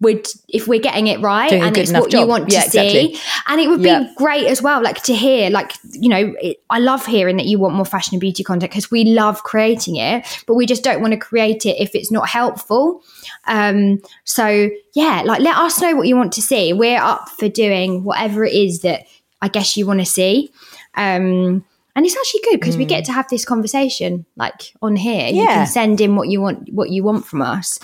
we're 0.03 0.21
if 0.49 0.67
we're 0.67 0.79
getting 0.79 1.07
it 1.07 1.19
right 1.21 1.49
Doing 1.49 1.63
and 1.63 1.77
it's 1.77 1.91
what 1.91 2.13
you 2.13 2.27
want 2.27 2.49
to 2.49 2.53
Yeah, 2.55 2.61
see 2.61 3.07
exactly. 3.07 3.19
and 3.47 3.59
it 3.61 3.67
would 3.69 3.81
be 3.81 3.89
Yeah. 3.89 4.11
great 4.17 4.45
as 4.47 4.61
well 4.61 4.83
like 4.83 5.01
to 5.03 5.15
hear 5.15 5.49
like 5.49 5.71
you 5.91 6.09
know 6.09 6.33
it, 6.41 6.57
i 6.69 6.77
love 6.79 7.05
hearing 7.05 7.37
that 7.37 7.45
you 7.47 7.57
want 7.57 7.73
more 7.75 7.85
fashion 7.85 8.13
and 8.15 8.21
beauty 8.21 8.43
content 8.43 8.71
because 8.71 8.91
we 8.91 9.03
love 9.05 9.41
creating 9.43 9.95
it 9.95 10.43
but 10.47 10.53
we 10.55 10.65
just 10.67 10.83
don't 10.83 11.01
want 11.01 11.13
to 11.13 11.17
create 11.19 11.65
it 11.65 11.75
if 11.81 11.95
it's 11.95 12.11
not 12.11 12.29
helpful. 12.29 13.01
Um 13.47 14.01
so 14.25 14.69
yeah 14.93 15.23
like 15.25 15.41
let 15.41 15.55
us 15.57 15.81
know 15.81 15.95
what 15.95 16.07
you 16.07 16.15
want 16.15 16.33
to 16.33 16.41
see. 16.41 16.73
We're 16.73 17.01
up 17.01 17.29
for 17.29 17.49
doing 17.49 18.03
whatever 18.03 18.43
it 18.45 18.53
is 18.53 18.81
that 18.81 19.05
i 19.41 19.47
guess 19.47 19.75
you 19.77 19.85
want 19.87 19.99
to 20.01 20.05
see. 20.05 20.51
Um 20.95 21.65
and 21.95 22.05
it's 22.07 22.17
actually 22.17 22.41
good 22.49 22.59
because 22.59 22.75
we 22.75 22.85
get 22.85 23.05
to 23.05 23.11
have 23.11 23.27
this 23.29 23.45
conversation 23.45 24.25
like 24.35 24.73
on 24.81 24.95
here. 24.95 25.27
You 25.27 25.43
Mm. 25.43 25.53
Can 25.53 25.67
send 25.67 26.01
in 26.01 26.15
what 26.15 26.27
you 26.27 26.41
want 26.41 26.69
what 26.73 26.89
you 26.89 27.03
want 27.03 27.25
from 27.25 27.41
us 27.41 27.77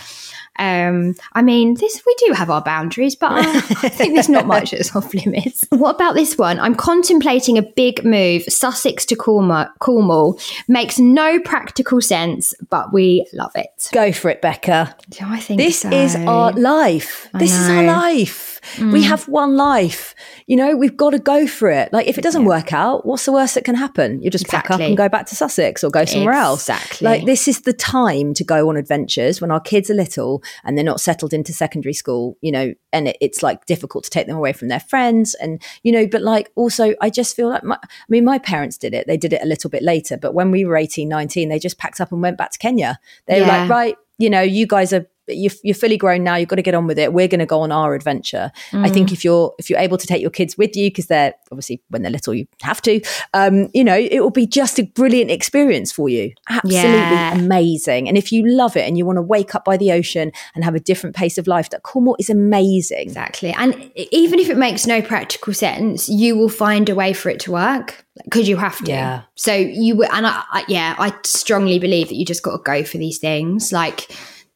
Um, 0.57 1.15
I 1.33 1.41
mean, 1.41 1.75
this 1.75 2.01
we 2.05 2.15
do 2.25 2.33
have 2.33 2.49
our 2.49 2.61
boundaries, 2.61 3.15
but 3.15 3.31
I, 3.31 3.57
I 3.57 3.61
think 3.89 4.13
there's 4.15 4.27
not 4.29 4.45
much 4.45 4.71
that's 4.71 4.95
off 4.95 5.13
limits. 5.13 5.65
What 5.79 5.95
about 5.95 6.15
this 6.15 6.37
one? 6.37 6.59
I'm 6.59 6.75
contemplating 6.75 7.57
a 7.57 7.61
big 7.61 8.03
move, 8.03 8.43
Sussex 8.43 9.05
to 9.05 9.15
Cornwall. 9.15 9.67
Cornwall 9.79 10.39
makes 10.67 10.99
no 10.99 11.39
practical 11.39 12.01
sense, 12.01 12.53
but 12.69 12.91
we 12.91 13.25
love 13.33 13.51
it. 13.55 13.89
Go 13.93 14.11
for 14.11 14.29
it, 14.29 14.41
Becca. 14.41 14.95
Do 15.09 15.25
I 15.25 15.39
think 15.39 15.59
This 15.61 15.81
so? 15.81 15.89
is 15.89 16.15
our 16.15 16.51
life. 16.51 17.29
I 17.33 17.39
This 17.39 17.53
is 17.53 17.69
our 17.69 17.83
know. 17.83 18.25
Life. 18.61 18.79
We 18.93 19.03
mm. 19.03 19.07
have 19.07 19.27
one 19.27 19.55
life. 19.55 20.15
You 20.47 20.55
know, 20.55 20.75
we've 20.75 20.95
got 20.95 21.11
to 21.11 21.19
go 21.19 21.47
for 21.47 21.69
it. 21.69 21.91
Like, 21.93 22.07
if 22.07 22.17
it 22.17 22.21
doesn't 22.21 22.45
work 22.45 22.73
out, 22.73 23.05
what's 23.05 23.25
the 23.25 23.31
worst 23.31 23.55
that 23.55 23.65
can 23.65 23.75
happen? 23.75 24.21
You 24.21 24.29
just 24.29 24.47
pack 24.47 24.71
up 24.71 24.79
and 24.79 24.95
go 24.97 25.09
back 25.09 25.25
to 25.27 25.35
Sussex 25.35 25.83
or 25.83 25.89
go 25.89 26.05
somewhere 26.05 26.33
else. 26.33 26.69
Exactly. 26.69 27.05
Like, 27.05 27.25
this 27.25 27.47
is 27.47 27.61
the 27.61 27.73
time 27.73 28.33
to 28.35 28.43
go 28.43 28.69
on 28.69 28.77
adventures 28.77 29.41
when 29.41 29.51
our 29.51 29.59
kids 29.59 29.89
are 29.89 29.95
little 29.95 30.43
and 30.63 30.77
they're 30.77 30.85
not 30.85 31.01
settled 31.01 31.33
into 31.33 31.53
secondary 31.53 31.93
school, 31.93 32.37
you 32.41 32.51
know, 32.51 32.73
and 32.91 33.09
it, 33.09 33.17
it's 33.21 33.43
like 33.43 33.65
difficult 33.65 34.03
to 34.05 34.09
take 34.09 34.27
them 34.27 34.37
away 34.37 34.53
from 34.53 34.67
their 34.67 34.79
friends. 34.79 35.35
And, 35.35 35.61
you 35.83 35.91
know, 35.91 36.07
but 36.07 36.21
like 36.21 36.51
also, 36.55 36.95
I 37.01 37.09
just 37.09 37.35
feel 37.35 37.49
like, 37.49 37.63
my, 37.63 37.75
I 37.75 37.87
mean, 38.07 38.25
my 38.25 38.39
parents 38.39 38.77
did 38.77 38.93
it. 38.93 39.07
They 39.07 39.17
did 39.17 39.33
it 39.33 39.41
a 39.41 39.45
little 39.45 39.69
bit 39.69 39.83
later. 39.83 40.17
But 40.17 40.33
when 40.33 40.51
we 40.51 40.65
were 40.65 40.77
18, 40.77 41.07
19, 41.07 41.49
they 41.49 41.59
just 41.59 41.77
packed 41.77 42.01
up 42.01 42.11
and 42.11 42.21
went 42.21 42.37
back 42.37 42.51
to 42.51 42.59
Kenya. 42.59 42.99
They 43.27 43.41
were 43.41 43.47
like, 43.47 43.69
right, 43.69 43.95
you 44.17 44.29
know, 44.29 44.41
you 44.41 44.67
guys 44.67 44.93
are 44.93 45.07
you're, 45.29 45.51
you're 45.63 45.75
fully 45.75 45.97
grown 45.97 46.23
now. 46.23 46.35
You've 46.35 46.49
got 46.49 46.55
to 46.57 46.61
get 46.61 46.73
on 46.73 46.87
with 46.87 46.97
it. 46.99 47.13
We're 47.13 47.27
going 47.27 47.39
to 47.39 47.45
go 47.45 47.61
on 47.61 47.71
our 47.71 47.93
adventure. 47.93 48.51
I 48.73 48.89
think 48.89 49.11
if 49.11 49.23
you're 49.23 49.53
if 49.59 49.69
you're 49.69 49.79
able 49.79 49.97
to 49.97 50.07
take 50.07 50.21
your 50.21 50.31
kids 50.31 50.57
with 50.57 50.75
you 50.75 50.89
because 50.89 51.07
they're 51.07 51.33
obviously 51.51 51.81
when 51.89 52.01
they're 52.01 52.11
little 52.11 52.33
you 52.33 52.47
have 52.61 52.81
to. 52.83 53.01
Um, 53.33 53.69
you 53.73 53.83
know, 53.83 53.97
it 53.97 54.19
will 54.21 54.29
be 54.29 54.45
just 54.47 54.79
a 54.79 54.83
brilliant 54.83 55.31
experience 55.31 55.91
for 55.91 56.09
you. 56.09 56.33
Absolutely 56.49 56.79
Yeah. 56.79 57.33
amazing. 57.37 58.07
And 58.07 58.17
if 58.17 58.31
you 58.31 58.47
love 58.47 58.75
it 58.75 58.87
and 58.87 58.97
you 58.97 59.05
want 59.05 59.17
to 59.17 59.21
wake 59.21 59.55
up 59.55 59.65
by 59.65 59.77
the 59.77 59.91
ocean 59.91 60.31
and 60.55 60.63
have 60.63 60.75
a 60.75 60.79
different 60.79 61.15
pace 61.15 61.37
of 61.37 61.47
life, 61.47 61.69
that 61.71 61.83
Cornwall 61.83 62.15
is 62.19 62.29
amazing. 62.29 63.01
Exactly. 63.01 63.51
And 63.51 63.91
even 64.11 64.39
if 64.39 64.49
it 64.49 64.57
makes 64.57 64.85
no 64.87 65.01
practical 65.01 65.53
sense, 65.53 66.09
you 66.09 66.37
will 66.37 66.49
find 66.49 66.89
a 66.89 66.95
way 66.95 67.13
for 67.13 67.29
it 67.29 67.39
to 67.41 67.51
work 67.51 68.05
because 68.25 68.49
you 68.49 68.57
have 68.57 68.77
to. 68.83 68.91
Yeah. 68.91 69.21
So 69.35 69.53
you 69.53 70.03
and 70.03 70.27
I, 70.27 70.43
I, 70.51 70.65
yeah, 70.67 70.95
I 70.99 71.13
strongly 71.23 71.79
believe 71.79 72.09
that 72.09 72.15
you 72.15 72.25
just 72.25 72.43
got 72.43 72.51
to 72.51 72.63
go 72.63 72.83
for 72.83 72.97
these 72.97 73.17
things. 73.17 73.71
Like, 73.71 74.11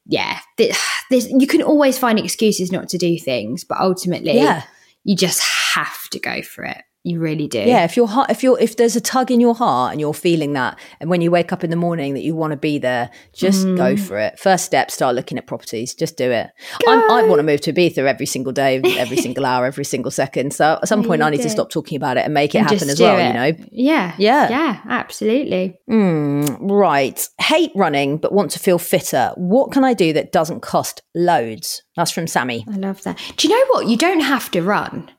yeah, 0.05 0.39
th- 0.57 0.75
there's, 1.09 1.29
you 1.29 1.47
can 1.47 1.61
always 1.61 1.97
find 1.97 2.19
excuses 2.19 2.71
not 2.71 2.89
to 2.89 2.97
do 2.97 3.17
things, 3.17 3.63
but 3.63 3.79
ultimately, 3.79 4.33
Yeah. 4.35 4.63
you 5.03 5.15
just 5.15 5.41
have 5.41 6.09
to 6.09 6.19
go 6.19 6.41
for 6.41 6.63
it. 6.65 6.81
You 7.05 7.19
really 7.19 7.49
do. 7.49 7.59
Yeah, 7.59 7.83
if 7.83 7.97
your 7.97 8.07
heart, 8.07 8.29
if 8.31 8.43
you're, 8.43 8.57
if 8.61 8.77
there's 8.77 8.95
a 8.95 9.01
tug 9.01 9.29
in 9.29 9.41
your 9.41 9.53
heart 9.55 9.91
and 9.91 9.99
you're 9.99 10.13
feeling 10.13 10.53
that, 10.53 10.79
and 11.01 11.09
when 11.09 11.19
you 11.19 11.31
wake 11.31 11.51
up 11.51 11.61
in 11.61 11.69
the 11.69 11.75
morning 11.75 12.13
that 12.13 12.21
you 12.21 12.33
want 12.33 12.51
to 12.51 12.57
be 12.57 12.77
there, 12.77 13.09
just 13.33 13.65
Mm. 13.67 13.75
go 13.75 13.97
for 13.97 14.17
it. 14.17 14.39
First 14.39 14.63
step, 14.63 14.89
start 14.89 15.13
looking 15.13 15.37
at 15.37 15.45
properties. 15.45 15.93
Just 15.93 16.15
do 16.15 16.31
it. 16.31 16.49
I'm, 16.87 16.99
I 17.11 17.23
want 17.23 17.39
to 17.39 17.43
move 17.43 17.59
to 17.61 17.73
Ibiza 17.73 17.97
every 17.97 18.25
single 18.25 18.53
day, 18.53 18.79
every 18.97 19.17
single 19.27 19.45
hour, 19.45 19.65
every 19.65 19.83
single 19.83 20.11
second. 20.11 20.53
So 20.53 20.79
at 20.81 20.87
some 20.87 21.03
point, 21.03 21.21
I 21.21 21.29
need 21.29 21.41
to 21.41 21.49
stop 21.49 21.69
talking 21.69 21.97
about 21.97 22.15
it 22.15 22.23
and 22.23 22.33
make 22.33 22.55
it 22.55 22.59
And 22.59 22.69
happen 22.69 22.89
as 22.89 23.01
well. 23.01 23.19
it. 23.19 23.27
You 23.27 23.33
know. 23.33 23.67
Yeah. 23.73 24.15
Yeah. 24.17 24.49
Yeah, 24.49 24.79
absolutely. 24.87 25.77
Mm, 25.89 26.57
right. 26.71 27.27
Hate 27.41 27.71
running, 27.75 28.17
but 28.17 28.31
want 28.31 28.51
to 28.51 28.59
feel 28.59 28.79
fitter. 28.79 29.33
What 29.35 29.71
can 29.73 29.83
I 29.83 29.93
do 29.93 30.13
that 30.13 30.31
doesn't 30.31 30.61
cost 30.61 31.01
loads? 31.13 31.83
That's 31.97 32.11
from 32.11 32.27
Sammy. 32.27 32.65
I 32.71 32.77
love 32.77 33.03
that. 33.03 33.19
Do 33.35 33.47
you 33.49 33.53
know 33.53 33.65
what? 33.71 33.87
You 33.87 33.97
don't 33.97 34.21
have 34.21 34.49
to 34.51 34.61
run. 34.61 35.11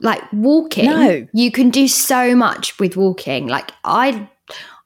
Like 0.00 0.22
walking, 0.32 0.86
No. 0.86 1.26
you 1.32 1.50
can 1.50 1.70
do 1.70 1.86
so 1.88 2.34
much 2.34 2.78
with 2.78 2.96
walking. 2.96 3.46
Like 3.48 3.70
I 3.84 4.28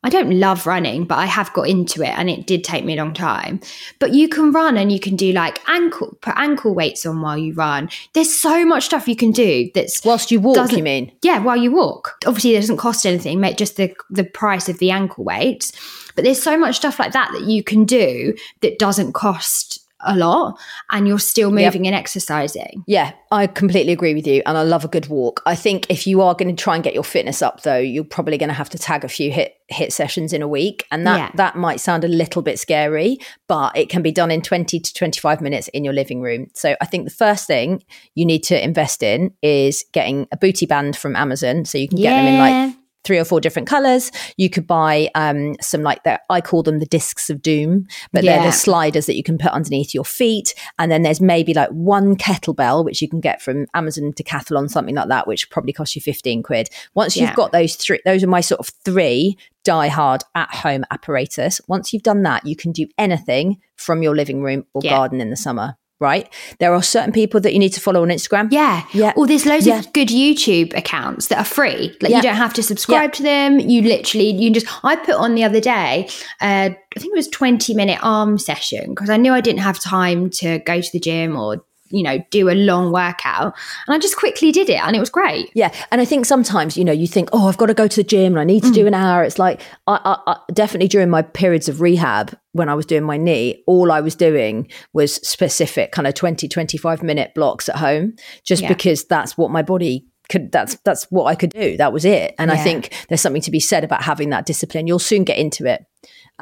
I 0.03 0.11
don't 0.11 0.39
love 0.39 0.67
running, 0.67 1.07
but 1.07 1.17
I 1.17 1.25
have 1.25 1.51
got 1.55 1.67
into 1.67 2.03
it 2.03 2.11
and 2.11 2.29
it 2.29 2.47
did 2.47 2.63
take 2.63 2.85
me 2.85 2.93
a 2.93 2.97
long 2.97 3.15
time. 3.15 3.61
But 4.01 4.13
you 4.13 4.29
can 4.29 4.53
run 4.53 4.77
and 4.77 4.93
you 4.93 5.01
can 5.01 5.17
do 5.17 5.33
like 5.33 5.67
ankle 5.67 6.19
put 6.21 6.35
ankle 6.37 6.75
weights 6.75 7.07
on 7.07 7.23
while 7.23 7.39
you 7.39 7.55
run. 7.55 7.89
There's 8.13 8.31
so 8.39 8.67
much 8.67 8.85
stuff 8.85 9.09
you 9.09 9.17
can 9.17 9.31
do 9.33 9.71
that's 9.75 10.05
Whilst 10.05 10.31
you 10.31 10.41
walk, 10.41 10.73
you 10.73 10.83
mean? 10.83 11.11
yeah, 11.23 11.39
while 11.39 11.57
you 11.57 11.73
walk. 11.73 12.19
Obviously, 12.27 12.55
it 12.55 12.61
doesn't 12.61 12.77
cost 12.77 13.07
anything, 13.07 13.41
just 13.57 13.77
the 13.77 13.95
the 14.11 14.25
price 14.25 14.69
of 14.69 14.79
the 14.79 14.91
ankle 14.91 15.25
weights. 15.25 15.73
But 16.15 16.25
there's 16.25 16.43
so 16.43 16.59
much 16.59 16.77
stuff 16.77 16.99
like 16.99 17.13
that 17.13 17.31
that 17.33 17.45
you 17.45 17.63
can 17.65 17.85
do 17.87 18.35
that 18.61 18.79
doesn't 18.79 19.13
cost 19.15 19.84
a 20.05 20.17
lot, 20.17 20.59
and 20.91 21.09
you're 21.09 21.19
still 21.19 21.51
moving 21.51 21.87
and 21.87 21.95
exercising. 21.95 22.85
Yeah, 22.87 23.13
I 23.31 23.47
completely 23.47 23.93
agree 23.93 24.15
with 24.15 24.27
you. 24.27 24.43
And 24.47 24.57
I 24.57 24.63
love 24.63 24.85
a 24.85 24.89
good 24.89 25.09
walk. 25.09 25.43
I 25.47 25.55
think 25.55 25.87
if 25.89 26.07
you 26.07 26.21
are 26.21 26.35
going 26.35 26.55
to 26.55 26.63
try 26.63 26.75
and 26.75 26.85
get 26.85 26.95
your 26.95 27.05
fitness 27.05 27.43
up, 27.43 27.63
though, 27.63 27.79
you're 27.79 28.05
probably 28.05 28.39
going 28.39 28.49
to 28.49 28.55
have 28.55 28.71
to 28.71 28.79
tag 28.79 29.05
a 29.05 29.09
few 29.09 29.31
HIIT 29.31 29.51
HIIT 29.73 29.93
sessions 29.93 30.33
in 30.35 30.43
a 30.43 30.49
week. 30.49 30.85
And 30.91 31.07
that, 31.07 31.19
Yeah. 31.19 31.31
that 31.37 31.57
might 31.57 31.81
sound 31.81 32.05
a 32.05 32.09
little 32.09 32.43
bit 32.43 32.59
scary, 32.59 33.19
but 33.49 33.77
it 33.77 33.89
can 33.89 34.03
be 34.03 34.13
done 34.13 34.31
in 34.31 34.43
20 34.43 34.79
to 34.79 34.95
25 34.95 35.41
minutes 35.41 35.69
in 35.69 35.85
your 35.85 35.95
living 35.95 36.21
room. 36.21 36.49
So 36.55 36.77
I 36.83 36.85
think 36.85 37.05
the 37.05 37.11
first 37.11 37.47
thing 37.47 37.83
you 38.15 38.27
need 38.27 38.43
to 38.45 38.63
invest 38.63 39.03
in 39.03 39.33
is 39.43 39.85
getting 39.93 40.27
a 40.31 40.37
booty 40.37 40.67
band 40.67 40.97
from 40.97 41.17
Amazon. 41.17 41.65
So 41.65 41.79
you 41.79 41.89
can 41.89 41.99
get 41.99 42.15
them 42.15 42.27
in 42.27 42.39
like 42.39 42.75
three 43.05 43.19
or 43.19 43.25
four 43.25 43.41
different 43.41 43.69
colors. 43.69 44.11
You 44.37 44.49
could 44.51 44.67
buy 44.67 45.11
um, 45.15 45.55
some 45.61 45.83
like 45.83 46.03
that. 46.05 46.23
I 46.31 46.41
call 46.41 46.63
them 46.63 46.79
the 46.79 46.87
discs 46.87 47.31
of 47.31 47.43
doom, 47.43 47.87
but 48.13 48.25
they're 48.25 48.43
the 48.43 48.53
sliders 48.53 49.07
that 49.07 49.17
you 49.17 49.23
can 49.23 49.39
put 49.39 49.53
underneath 49.53 49.95
your 49.95 50.05
feet. 50.05 50.55
And 50.79 50.91
then 50.91 51.03
there's 51.03 51.21
maybe 51.21 51.55
like 51.55 51.69
one 51.71 52.17
kettlebell, 52.17 52.85
which 52.85 53.01
you 53.03 53.09
can 53.09 53.21
get 53.21 53.43
from 53.43 53.67
Amazon 53.75 54.13
Decathlon, 54.13 54.71
something 54.71 54.95
like 54.95 55.09
that, 55.09 55.27
which 55.27 55.51
probably 55.51 55.73
costs 55.73 55.95
you 55.95 56.03
15 56.03 56.43
quid. 56.43 56.69
Once 56.95 57.17
you've 57.17 57.31
Yeah. 57.31 57.35
got 57.35 57.53
those 57.53 57.77
three, 57.77 58.01
those 58.05 58.25
are 58.25 58.29
my 58.29 58.41
sort 58.41 58.61
of 58.61 58.69
three 58.85 59.37
die 59.65 59.89
hard 59.89 60.23
at 60.35 60.55
home 60.55 60.85
apparatus. 60.91 61.61
Once 61.69 61.93
you've 61.93 62.03
done 62.03 62.23
that, 62.23 62.47
you 62.47 62.55
can 62.55 62.71
do 62.73 62.87
anything 62.99 63.59
from 63.77 64.03
your 64.03 64.15
living 64.15 64.43
room 64.43 64.65
or 64.75 64.83
Yeah. 64.85 64.91
garden 64.91 65.21
in 65.21 65.31
the 65.31 65.37
summer. 65.37 65.77
Right. 66.01 66.29
There 66.59 66.75
are 66.75 66.83
certain 66.83 67.13
people 67.13 67.41
that 67.41 67.53
you 67.53 67.59
need 67.59 67.73
to 67.75 67.81
follow 67.81 68.03
on 68.03 68.09
Instagram. 68.09 68.49
Yeah. 68.51 68.83
Yeah. 68.93 69.13
Or 69.17 69.27
there's 69.27 69.47
loads 69.47 69.67
Yeah. 69.67 69.79
of 69.79 69.93
good 69.93 70.09
YouTube 70.09 70.77
accounts 70.77 71.29
that 71.29 71.39
are 71.39 71.45
free. 71.45 71.97
Like 72.03 72.11
Yeah. 72.11 72.17
you 72.17 72.23
don't 72.23 72.35
have 72.37 72.53
to 72.55 72.63
subscribe 72.63 73.13
to 73.15 73.23
them. 73.23 73.59
You 73.61 73.81
literally 73.83 74.31
you 74.31 74.51
just 74.51 74.67
I 74.85 74.97
put 74.97 75.15
on 75.15 75.35
the 75.35 75.45
other 75.45 75.61
day, 75.61 76.09
uh, 76.41 76.71
I 76.97 77.01
think 77.01 77.13
it 77.13 77.17
was 77.17 77.29
20 77.29 77.75
minute 77.75 77.99
arm 78.03 78.39
session 78.39 78.91
because 78.91 79.09
I 79.09 79.17
knew 79.17 79.33
I 79.33 79.41
didn't 79.41 79.61
have 79.61 79.79
time 79.81 80.31
to 80.41 80.59
go 80.61 80.81
to 80.81 80.89
the 80.93 81.01
gym 81.01 81.37
or 81.37 81.65
you 81.91 82.03
know 82.03 82.19
do 82.31 82.49
a 82.49 82.55
long 82.55 82.93
workout 82.93 83.55
and 83.87 83.95
I 83.95 83.99
just 83.99 84.17
quickly 84.17 84.51
did 84.53 84.69
it 84.71 84.81
and 84.81 84.97
it 84.97 85.01
was 85.01 85.11
great. 85.11 85.51
Yeah, 85.55 85.73
and 85.91 86.01
I 86.01 86.05
think 86.05 86.27
sometimes 86.27 86.77
you 86.77 86.85
know 86.85 86.93
you 86.93 87.07
think, 87.07 87.29
oh, 87.33 87.49
I've 87.49 87.57
got 87.59 87.67
to 87.67 87.75
go 87.75 87.87
to 87.87 87.97
the 87.97 88.05
gym 88.05 88.33
and 88.33 88.41
I 88.41 88.45
need 88.45 88.63
to 88.63 88.71
Mm. 88.71 88.75
do 88.75 88.87
an 88.87 88.95
hour. 88.95 89.23
It's 89.25 89.39
like 89.39 89.61
I, 89.87 90.01
I, 90.05 90.33
I 90.33 90.37
definitely 90.53 90.89
during 90.89 91.11
my 91.11 91.23
periods 91.23 91.69
of 91.69 91.81
rehab 91.81 92.37
when 92.53 92.69
I 92.69 92.75
was 92.75 92.87
doing 92.87 93.03
my 93.05 93.17
knee, 93.17 93.63
all 93.67 93.91
I 93.93 94.01
was 94.01 94.15
doing 94.15 94.69
was 94.93 95.15
specific 95.17 95.93
kind 95.93 96.07
of 96.07 96.15
20, 96.15 96.49
25 96.49 97.03
minute 97.03 97.33
blocks 97.35 97.69
at 97.69 97.77
home, 97.77 98.15
just 98.45 98.63
Yeah. 98.63 98.69
because 98.69 99.05
that's 99.05 99.37
what 99.37 99.51
my 99.51 99.63
body 99.63 100.07
could. 100.31 100.51
That's 100.53 100.77
that's 100.85 101.05
what 101.11 101.25
I 101.25 101.35
could 101.35 101.51
do. 101.51 101.77
That 101.77 101.93
was 101.93 102.05
it. 102.05 102.35
And 102.39 102.51
I 102.51 102.57
think 102.57 102.95
there's 103.09 103.21
something 103.21 103.43
to 103.43 103.51
be 103.51 103.61
said 103.61 103.85
about 103.85 104.03
having 104.03 104.31
that 104.31 104.47
discipline. 104.47 104.87
You'll 104.87 104.99
soon 104.99 105.25
get 105.25 105.37
into 105.39 105.67
it. 105.67 105.85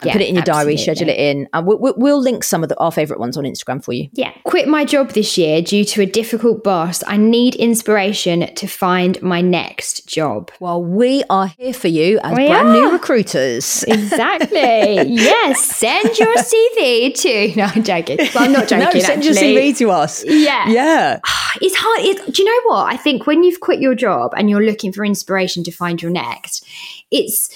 Yeah, 0.02 0.12
put 0.14 0.22
it 0.22 0.28
in 0.28 0.34
your 0.34 0.42
diary, 0.42 0.78
schedule 0.78 1.10
it 1.10 1.18
in, 1.18 1.48
and 1.52 1.66
we, 1.66 1.74
we, 1.74 1.92
we'll 1.96 2.20
link 2.20 2.44
some 2.44 2.62
of 2.62 2.70
the, 2.70 2.78
our 2.78 2.90
favorite 2.90 3.20
ones 3.20 3.36
on 3.36 3.44
Instagram 3.44 3.84
for 3.84 3.92
you. 3.92 4.08
Yeah. 4.14 4.32
Quit 4.44 4.66
my 4.66 4.86
job 4.86 5.10
this 5.10 5.36
year 5.36 5.60
due 5.60 5.84
to 5.84 6.00
a 6.00 6.06
difficult 6.06 6.64
boss. 6.64 7.04
I 7.06 7.18
need 7.18 7.54
inspiration 7.56 8.54
to 8.54 8.66
find 8.66 9.20
my 9.22 9.42
next 9.42 10.08
job. 10.08 10.50
Well, 10.60 10.82
we 10.82 11.22
are 11.28 11.48
here 11.58 11.74
for 11.74 11.88
you 11.88 12.18
as 12.24 12.34
We 12.34 12.46
brand 12.46 12.72
new 12.72 12.90
recruiters. 12.90 13.84
Exactly. 13.92 15.02
yes. 15.12 15.62
Send 15.62 16.18
your 16.18 16.34
CV 16.36 17.14
to. 17.14 17.52
No, 17.56 17.64
I'm 17.64 17.82
joking. 17.82 18.16
But 18.16 18.36
I'm 18.36 18.52
not 18.52 18.68
joking. 18.68 18.86
no, 18.86 19.00
send 19.00 19.24
your 19.24 19.34
actually. 19.34 19.56
CV 19.72 19.76
to 19.78 19.90
us. 19.90 20.24
Yeah. 20.24 20.68
Yeah. 20.68 21.20
It's 21.60 21.76
hard. 21.76 22.00
It, 22.00 22.32
do 22.34 22.42
you 22.42 22.48
know 22.48 22.70
what? 22.70 22.90
I 22.90 22.96
think 22.96 23.26
when 23.26 23.44
you've 23.44 23.60
quit 23.60 23.78
your 23.78 23.94
job 23.94 24.32
and 24.34 24.48
you're 24.48 24.64
looking 24.64 24.90
for 24.90 25.04
inspiration 25.04 25.62
to 25.64 25.70
find 25.70 26.00
your 26.00 26.10
next, 26.10 26.66
it's 27.10 27.50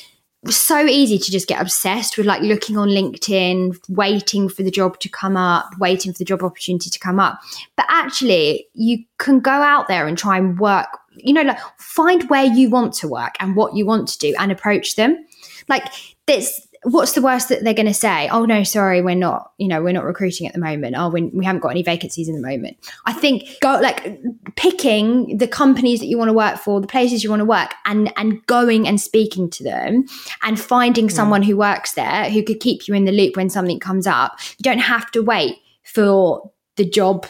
so 0.51 0.85
easy 0.85 1.19
to 1.19 1.31
just 1.31 1.49
get 1.49 1.61
obsessed 1.61 2.17
with 2.17 2.27
like 2.27 2.43
looking 2.43 2.77
on 2.77 2.89
LinkedIn, 2.89 3.79
waiting 3.89 4.49
for 4.49 4.63
the 4.63 4.71
job 4.71 4.99
to 5.01 5.09
come 5.09 5.37
up, 5.37 5.67
waiting 5.79 6.13
for 6.13 6.19
the 6.19 6.25
job 6.25 6.43
opportunity 6.43 6.91
to 6.91 6.99
come 6.99 7.19
up. 7.19 7.41
But 7.77 7.87
actually, 7.89 8.67
you 8.75 9.05
can 9.19 9.41
go 9.41 9.51
out 9.51 9.89
there 9.89 10.07
and 10.07 10.17
try 10.17 10.39
and 10.39 10.59
work, 10.59 10.87
you 11.17 11.33
know, 11.33 11.43
like 11.43 11.59
find 11.79 12.29
where 12.29 12.45
you 12.45 12.71
want 12.71 12.93
to 12.95 13.09
work 13.09 13.35
and 13.41 13.57
what 13.57 13.75
you 13.75 13.87
want 13.87 14.09
to 14.09 14.19
do 14.19 14.35
and 14.39 14.53
approach 14.53 14.97
them. 14.97 15.25
Like, 15.69 15.85
this. 16.27 16.66
What's 16.83 17.13
the 17.13 17.23
worst 17.23 17.49
that 17.49 17.65
they're 17.65 17.75
going 17.75 17.87
to 17.87 17.95
say? 17.95 18.29
Oh 18.29 18.45
no, 18.45 18.63
sorry, 18.63 19.03
we're 19.03 19.15
not. 19.15 19.53
You 19.59 19.69
know, 19.69 19.83
we're 19.83 19.93
not 19.93 20.05
recruiting 20.05 20.47
at 20.47 20.53
the 20.53 20.61
moment. 20.61 20.95
Oh, 20.97 21.09
we, 21.09 21.23
we 21.23 21.45
haven't 21.45 21.61
got 21.61 21.71
any 21.71 21.83
vacancies 21.83 22.29
in 22.29 22.35
the 22.35 22.47
moment. 22.47 22.77
I 23.05 23.13
think 23.13 23.45
go 23.61 23.79
like 23.81 24.19
picking 24.57 25.39
the 25.39 25.49
companies 25.49 26.01
that 26.01 26.07
you 26.07 26.19
want 26.19 26.29
to 26.29 26.35
work 26.35 26.59
for, 26.59 26.81
the 26.81 26.87
places 26.87 27.25
you 27.25 27.31
want 27.31 27.41
to 27.41 27.47
work, 27.47 27.73
and 27.85 28.13
and 28.17 28.45
going 28.47 28.87
and 28.87 29.01
speaking 29.01 29.51
to 29.51 29.65
them 29.65 30.07
and 30.43 30.59
finding 30.61 31.07
hmm. 31.07 31.15
someone 31.15 31.43
who 31.43 31.57
works 31.57 31.93
there 31.93 32.31
who 32.31 32.43
could 32.43 32.61
keep 32.61 32.89
you 32.89 32.95
in 32.95 33.05
the 33.05 33.13
loop 33.13 33.37
when 33.37 33.51
something 33.51 33.81
comes 33.81 34.07
up. 34.07 34.39
You 34.59 34.63
don't 34.63 34.79
have 34.79 35.11
to 35.13 35.23
wait 35.23 35.57
for 35.85 36.51
the 36.77 36.89
job 36.89 37.27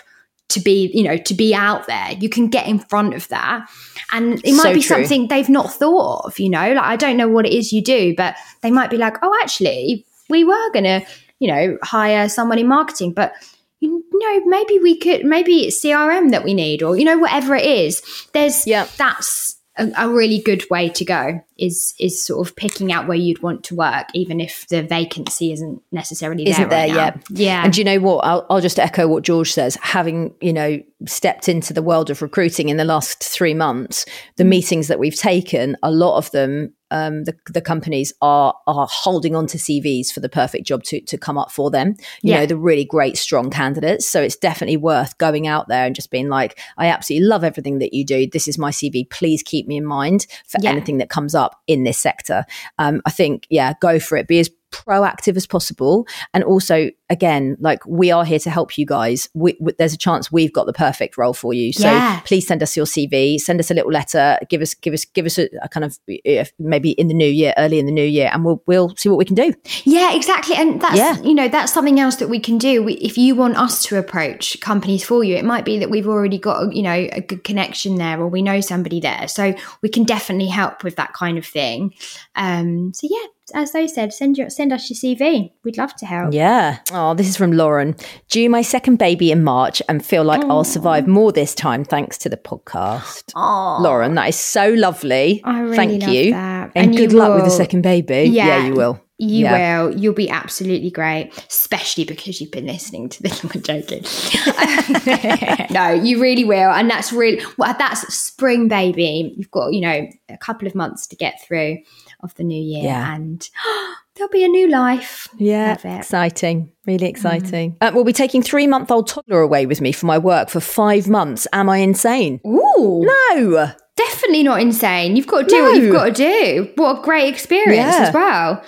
to 0.49 0.61
be, 0.61 0.91
you 0.95 1.03
know, 1.03 1.17
to 1.17 1.35
be 1.35 1.55
out 1.55 1.87
there. 1.87 2.13
You 2.21 2.29
can 2.29 2.49
get 2.49 2.67
in 2.69 2.79
front 2.79 3.15
of 3.15 3.27
that. 3.29 3.69
And 4.13 4.35
it 4.45 4.53
might 4.53 4.63
So 4.63 4.75
be 4.75 4.81
true. 4.81 4.83
something 4.83 5.29
they've 5.29 5.49
not 5.49 5.73
thought 5.73 6.23
of, 6.27 6.39
you 6.39 6.49
know, 6.49 6.73
like 6.73 6.85
I 6.85 6.97
don't 6.97 7.17
know 7.17 7.29
what 7.29 7.47
it 7.47 7.53
is 7.53 7.73
you 7.73 7.83
do, 7.83 8.15
but 8.17 8.37
they 8.63 8.71
might 8.71 8.91
be 8.91 8.97
like, 8.97 9.17
oh, 9.23 9.37
actually, 9.43 10.07
we 10.29 10.45
were 10.45 10.71
going 10.73 10.85
to, 10.85 11.05
you 11.41 11.49
know, 11.49 11.77
hire 11.83 12.29
someone 12.29 12.59
in 12.59 12.69
marketing, 12.69 13.13
but 13.13 13.33
you 13.81 14.03
know, 14.13 14.45
maybe 14.47 14.79
we 14.79 14.99
could, 14.99 15.25
maybe 15.25 15.67
it's 15.67 15.85
CRM 15.85 16.31
that 16.31 16.45
we 16.45 16.55
need, 16.55 16.83
or 16.83 16.97
you 16.97 17.05
know, 17.05 17.19
whatever 17.19 17.55
it 17.55 17.67
is. 17.67 18.03
There's, 18.33 18.67
Yeah. 18.67 18.87
that's 18.97 19.57
a, 19.77 19.91
a 19.99 20.09
really 20.09 20.41
good 20.41 20.65
way 20.71 20.89
to 20.91 21.05
go. 21.05 21.41
Is 21.59 21.95
is 21.99 22.23
sort 22.23 22.47
of 22.47 22.55
picking 22.55 22.93
out 22.93 23.09
where 23.09 23.17
you'd 23.17 23.43
want 23.43 23.65
to 23.65 23.75
work, 23.75 24.09
even 24.13 24.41
if 24.41 24.67
the 24.69 24.83
vacancy 24.83 25.53
isn't 25.53 25.81
necessarily 25.91 26.45
there. 26.45 26.53
isn't 26.53 26.69
there 26.69 26.89
right 26.89 26.95
yet. 26.95 27.23
Yeah, 27.31 27.65
And 27.65 27.73
do 27.73 27.81
you 27.81 27.85
know 27.87 27.99
what? 28.01 28.19
I'll, 28.27 28.45
I'll 28.51 28.61
just 28.61 28.79
echo 28.79 29.09
what 29.09 29.23
George 29.25 29.53
says. 29.53 29.77
Having, 29.81 30.35
you 30.43 30.53
know, 30.53 30.79
stepped 31.07 31.49
into 31.49 31.73
the 31.73 31.83
world 31.83 32.11
of 32.11 32.21
recruiting 32.21 32.69
in 32.69 32.77
the 32.77 32.85
last 32.85 33.23
three 33.25 33.55
months, 33.55 34.05
the 34.37 34.45
Mm. 34.45 34.49
meetings 34.49 34.89
that 34.89 34.99
we've 34.99 35.15
taken, 35.15 35.77
a 35.83 35.91
lot 35.91 36.17
of 36.19 36.31
them, 36.33 36.73
um, 36.93 37.25
the, 37.25 37.35
the 37.53 37.61
companies 37.61 38.13
are 38.23 38.55
are 38.69 38.87
holding 38.89 39.35
on 39.35 39.47
to 39.49 39.59
CVs 39.59 40.13
for 40.13 40.21
the 40.21 40.29
perfect 40.29 40.65
job 40.67 40.85
to, 40.85 41.01
to 41.01 41.19
come 41.19 41.37
up 41.37 41.51
for 41.51 41.69
them. 41.71 41.97
You 42.23 42.33
Yeah. 42.33 42.41
know, 42.41 42.47
the 42.47 42.57
really 42.57 42.85
great, 42.85 43.17
strong 43.19 43.51
candidates. 43.51 44.09
So 44.09 44.23
it's 44.23 44.37
definitely 44.37 44.77
worth 44.77 45.19
going 45.19 45.47
out 45.49 45.67
there 45.69 45.85
and 45.85 45.95
just 45.97 46.11
being 46.13 46.29
like, 46.29 46.59
I 46.79 46.87
absolutely 46.87 47.27
love 47.27 47.43
everything 47.45 47.79
that 47.81 47.93
you 47.93 48.05
do. 48.05 48.27
This 48.31 48.47
is 48.47 48.57
my 48.57 48.71
CV. 48.71 49.09
Please 49.11 49.43
keep 49.43 49.67
me 49.67 49.77
in 49.77 49.85
mind 49.85 50.27
for 50.47 50.59
Yeah. 50.63 50.71
anything 50.71 50.99
that 50.99 51.11
comes 51.11 51.35
up 51.35 51.46
in 51.67 51.85
this 51.85 51.99
sector. 51.99 52.45
Um, 52.79 53.03
I 53.07 53.11
think, 53.11 53.47
yeah, 53.51 53.75
go 53.81 53.99
for 53.99 54.17
it. 54.17 54.29
Be 54.29 54.41
as 54.41 54.51
proactive 54.73 55.37
as 55.37 55.47
possible 55.47 56.07
and 56.35 56.43
also 56.45 56.91
again 57.09 57.57
like 57.61 57.79
we 57.87 58.11
are 58.11 58.25
here 58.25 58.39
to 58.39 58.51
help 58.51 58.77
you 58.77 58.85
guys 58.85 59.29
we, 59.35 59.57
we- 59.61 59.73
there's 59.79 59.93
a 59.95 59.97
chance 59.99 60.31
we've 60.33 60.53
got 60.53 60.67
the 60.67 60.73
perfect 60.73 61.17
role 61.17 61.33
for 61.33 61.53
you 61.55 61.73
so 61.73 61.89
Yeah. 61.91 62.21
please 62.25 62.47
send 62.47 62.63
us 62.63 62.77
your 62.77 62.85
cv 62.87 63.39
send 63.39 63.61
us 63.61 63.71
a 63.71 63.75
little 63.75 63.93
letter 63.93 64.39
give 64.51 64.61
us 64.63 64.75
give 64.75 64.93
us 64.93 65.05
give 65.05 65.25
us 65.25 65.39
a, 65.39 65.49
a 65.63 65.69
kind 65.69 65.85
of 65.85 65.99
uh, 66.29 66.45
maybe 66.59 66.91
in 66.93 67.09
the 67.09 67.15
new 67.15 67.29
year 67.29 67.55
early 67.57 67.79
in 67.79 67.87
the 67.87 67.93
new 67.93 68.05
year 68.05 68.29
and 68.33 68.45
we'll 68.45 68.63
we'll 68.67 68.95
see 68.97 69.09
what 69.09 69.19
we 69.19 69.25
can 69.25 69.37
do 69.37 69.53
Yeah, 69.85 70.15
exactly. 70.15 70.57
And 70.57 70.81
that's, 70.81 70.97
Yeah. 70.97 71.17
you 71.23 71.35
know, 71.35 71.49
that's 71.49 71.73
something 71.73 72.01
else 72.01 72.17
that 72.17 72.29
we 72.29 72.41
can 72.41 72.59
do. 72.59 72.83
We, 72.83 72.95
if 72.95 73.17
you 73.17 73.35
want 73.37 73.57
us 73.57 73.83
to 73.85 73.99
approach 73.99 74.59
companies 74.61 75.05
for 75.05 75.23
you, 75.25 75.37
it 75.37 75.45
might 75.45 75.65
be 75.65 75.79
that 75.79 75.91
we've 75.91 76.07
already 76.09 76.39
got, 76.39 76.75
you 76.75 76.83
know, 76.83 77.09
a 77.13 77.21
good 77.21 77.45
connection 77.45 77.97
there 77.97 78.21
or 78.21 78.29
we 78.29 78.43
know 78.43 78.61
somebody 78.61 79.01
there. 79.01 79.29
So 79.29 79.55
we 79.83 79.89
can 79.89 80.05
definitely 80.05 80.49
help 80.49 80.83
with 80.85 80.97
that 80.97 81.13
kind 81.13 81.39
of 81.39 81.47
thing. 81.47 81.95
Um, 82.35 82.93
so 82.95 83.07
yeah, 83.11 83.27
as 83.55 83.73
they 83.73 83.87
said, 83.87 84.13
send 84.13 84.37
your, 84.37 84.51
send 84.51 84.73
us 84.73 84.91
your 84.91 84.97
CV. 85.17 85.53
We'd 85.65 85.79
love 85.79 85.95
to 85.97 86.07
help. 86.07 86.33
yeah 86.35 86.79
oh 86.93 87.15
this 87.15 87.29
is 87.29 87.37
from 87.37 87.53
lauren 87.53 87.95
due 88.29 88.49
my 88.51 88.63
second 88.63 88.97
baby 88.99 89.31
in 89.33 89.43
march 89.43 89.81
and 89.89 90.05
feel 90.05 90.23
like 90.25 90.43
i'll 90.45 90.65
survive 90.65 91.07
more 91.07 91.33
this 91.33 91.55
time 91.55 91.85
thanks 91.85 92.17
to 92.19 92.29
the 92.29 92.37
podcast 92.37 93.33
Oh, 93.35 93.79
lauren 93.83 94.15
that 94.15 94.29
is 94.29 94.37
so 94.37 94.71
lovely 94.71 95.41
I 95.45 95.61
really 95.61 95.77
thank 95.77 96.03
love 96.03 96.11
you 96.15 96.31
that. 96.33 96.73
and, 96.75 96.87
And 96.89 96.97
good 96.97 97.13
luck 97.13 97.35
with 97.35 97.45
the 97.45 97.51
second 97.51 97.83
baby 97.83 98.31
yeah, 98.31 98.67
you 98.67 98.75
will 98.75 99.01
You 99.19 99.45
Yeah. 99.45 99.83
will. 99.85 99.97
You'll 99.99 100.13
be 100.15 100.29
absolutely 100.29 100.91
great, 100.91 101.33
especially 101.49 102.05
because 102.05 102.39
you've 102.39 102.51
been 102.51 102.67
listening 102.67 103.09
to 103.09 103.23
this. 103.23 103.43
I'm 103.45 103.63
joking. 103.63 104.05
no, 105.71 105.89
you 105.93 106.21
really 106.21 106.45
will, 106.45 106.71
and 106.71 106.91
that's 106.91 107.13
really 107.15 107.43
well. 107.57 107.75
That's 107.79 108.03
spring, 108.15 108.69
baby. 108.69 109.35
You've 109.37 109.51
got 109.51 109.73
you 109.73 109.81
know 109.81 110.07
a 110.29 110.37
couple 110.37 110.69
of 110.69 110.75
months 110.75 111.07
to 111.09 111.17
get 111.17 111.41
through 111.43 111.79
of 112.27 112.35
the 112.35 112.45
new 112.45 112.61
year, 112.63 112.85
Yeah. 112.85 113.15
and 113.15 113.49
there'll 114.15 114.31
be 114.31 114.45
a 114.45 114.49
new 114.49 114.69
life. 114.69 115.29
Yeah, 115.39 115.77
exciting. 115.99 116.73
Really 116.87 117.07
exciting. 117.09 117.77
Uh, 117.81 117.91
we'll 117.95 118.05
be 118.05 118.13
taking 118.13 118.43
three 118.43 118.67
month 118.67 118.91
old 118.91 119.09
toddler 119.09 119.41
away 119.41 119.65
with 119.65 119.81
me 119.81 119.93
for 119.93 120.05
my 120.07 120.19
work 120.19 120.51
for 120.51 120.61
five 120.61 121.09
months. 121.09 121.47
Am 121.55 121.71
I 121.71 121.79
insane? 121.79 122.41
Ooh, 122.47 123.07
No. 123.35 123.71
definitely 123.97 124.43
not 124.43 124.61
insane. 124.61 125.17
You've 125.17 125.27
got 125.27 125.43
to 125.43 125.47
do 125.49 125.63
what 125.63 125.77
you've 125.77 125.93
got 125.93 126.05
to 126.07 126.13
do. 126.13 126.71
What 126.77 126.99
a 126.99 127.03
great 127.03 127.29
experience 127.33 127.95
Yeah. 127.97 128.07
as 128.09 128.15
well. 128.15 128.63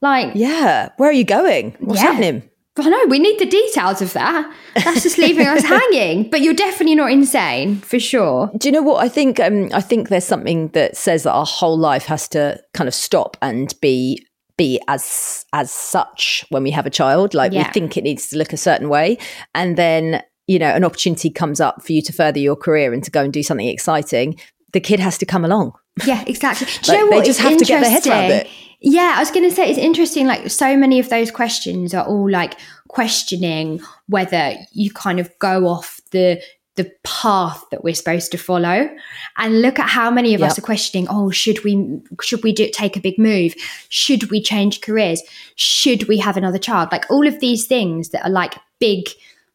Like 0.00 0.32
Yeah. 0.34 0.88
Where 0.96 1.10
are 1.10 1.12
you 1.12 1.24
going? 1.24 1.76
What's 1.80 2.00
Yeah. 2.00 2.12
happening? 2.12 2.42
I 2.82 2.88
know 2.88 3.06
we 3.08 3.18
need 3.18 3.38
the 3.38 3.46
details 3.46 4.00
of 4.02 4.12
that. 4.14 4.52
That's 4.76 5.02
just 5.02 5.18
leaving 5.18 5.46
us 5.46 5.62
hanging. 5.76 6.30
But 6.30 6.40
you're 6.40 6.54
definitely 6.54 6.94
not 6.96 7.10
insane 7.12 7.76
for 7.80 7.98
sure. 7.98 8.50
Do 8.56 8.68
you 8.68 8.72
know 8.72 8.82
what 8.82 9.02
I 9.04 9.08
think? 9.08 9.38
Um, 9.40 9.68
I 9.72 9.80
think 9.80 10.08
there's 10.08 10.24
something 10.24 10.68
that 10.68 10.96
says 10.96 11.22
that 11.24 11.32
our 11.32 11.46
whole 11.46 11.78
life 11.78 12.04
has 12.06 12.28
to 12.28 12.60
kind 12.74 12.88
of 12.88 12.94
stop 12.94 13.36
and 13.42 13.74
be 13.80 14.26
be 14.56 14.78
as 14.88 15.46
as 15.52 15.70
such 15.70 16.44
when 16.50 16.62
we 16.62 16.70
have 16.70 16.86
a 16.86 16.90
child. 16.90 17.32
Like 17.34 17.52
Yeah. 17.52 17.66
we 17.68 17.72
think 17.72 17.96
it 17.96 18.04
needs 18.04 18.28
to 18.28 18.36
look 18.38 18.52
a 18.52 18.56
certain 18.58 18.88
way, 18.88 19.16
and 19.54 19.76
then 19.78 20.22
you 20.46 20.58
know 20.58 20.68
an 20.70 20.84
opportunity 20.84 21.30
comes 21.30 21.60
up 21.60 21.82
for 21.82 21.92
you 21.92 22.02
to 22.02 22.12
further 22.12 22.38
your 22.40 22.56
career 22.56 22.92
and 22.92 23.02
to 23.04 23.10
go 23.10 23.22
and 23.22 23.32
do 23.32 23.42
something 23.42 23.66
exciting. 23.68 24.38
The 24.72 24.80
kid 24.80 25.00
has 25.00 25.18
to 25.18 25.26
come 25.26 25.44
along. 25.44 25.72
Yeah, 26.06 26.22
exactly. 26.26 26.66
Do 26.82 26.92
you 26.92 26.98
Like, 27.00 27.10
know 27.10 27.20
they 27.20 27.26
just 27.26 27.40
It's 27.40 27.48
have 27.48 27.58
to 27.58 27.64
get 27.64 27.80
their 27.80 27.90
heads 27.90 28.06
around 28.06 28.30
it. 28.30 28.48
Yeah, 28.80 29.14
I 29.16 29.20
was 29.20 29.30
going 29.30 29.48
to 29.48 29.54
say 29.54 29.68
it's 29.68 29.78
interesting. 29.78 30.26
Like 30.26 30.50
so 30.50 30.76
many 30.76 30.98
of 30.98 31.10
those 31.10 31.30
questions 31.30 31.92
are 31.94 32.06
all 32.06 32.30
like 32.30 32.58
questioning 32.88 33.80
whether 34.08 34.54
you 34.72 34.90
kind 34.90 35.20
of 35.20 35.30
go 35.38 35.66
off 35.66 36.00
the 36.12 36.42
the 36.76 36.90
path 37.02 37.62
that 37.70 37.84
we're 37.84 37.94
supposed 37.94 38.32
to 38.32 38.38
follow. 38.38 38.88
And 39.36 39.60
look 39.60 39.78
at 39.78 39.90
how 39.90 40.10
many 40.10 40.34
of 40.34 40.42
us 40.42 40.58
are 40.58 40.62
questioning 40.62 41.06
oh 41.10 41.30
should 41.30 41.62
we 41.62 42.00
should 42.22 42.42
we 42.42 42.52
do 42.52 42.70
take 42.72 42.96
a 42.96 43.00
big 43.00 43.18
move? 43.18 43.54
Should 43.90 44.30
we 44.30 44.40
change 44.40 44.80
careers? 44.80 45.22
Should 45.56 46.08
we 46.08 46.16
have 46.18 46.38
another 46.38 46.58
child? 46.58 46.90
Like 46.90 47.04
all 47.10 47.26
of 47.26 47.40
these 47.40 47.66
things 47.66 48.10
that 48.10 48.24
are 48.24 48.30
like 48.30 48.54
big 48.78 49.08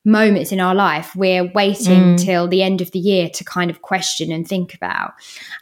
moments 0.05 0.51
in 0.51 0.59
our 0.59 0.75
life 0.75 1.15
we're 1.15 1.51
waiting 1.53 2.15
mm. 2.15 2.23
till 2.23 2.47
the 2.47 2.61
end 2.61 2.79
of 2.79 2.91
the 2.91 2.99
year 2.99 3.27
to 3.27 3.43
kind 3.43 3.71
of 3.71 3.81
question 3.81 4.31
and 4.31 4.47
think 4.47 4.73
about. 4.75 5.13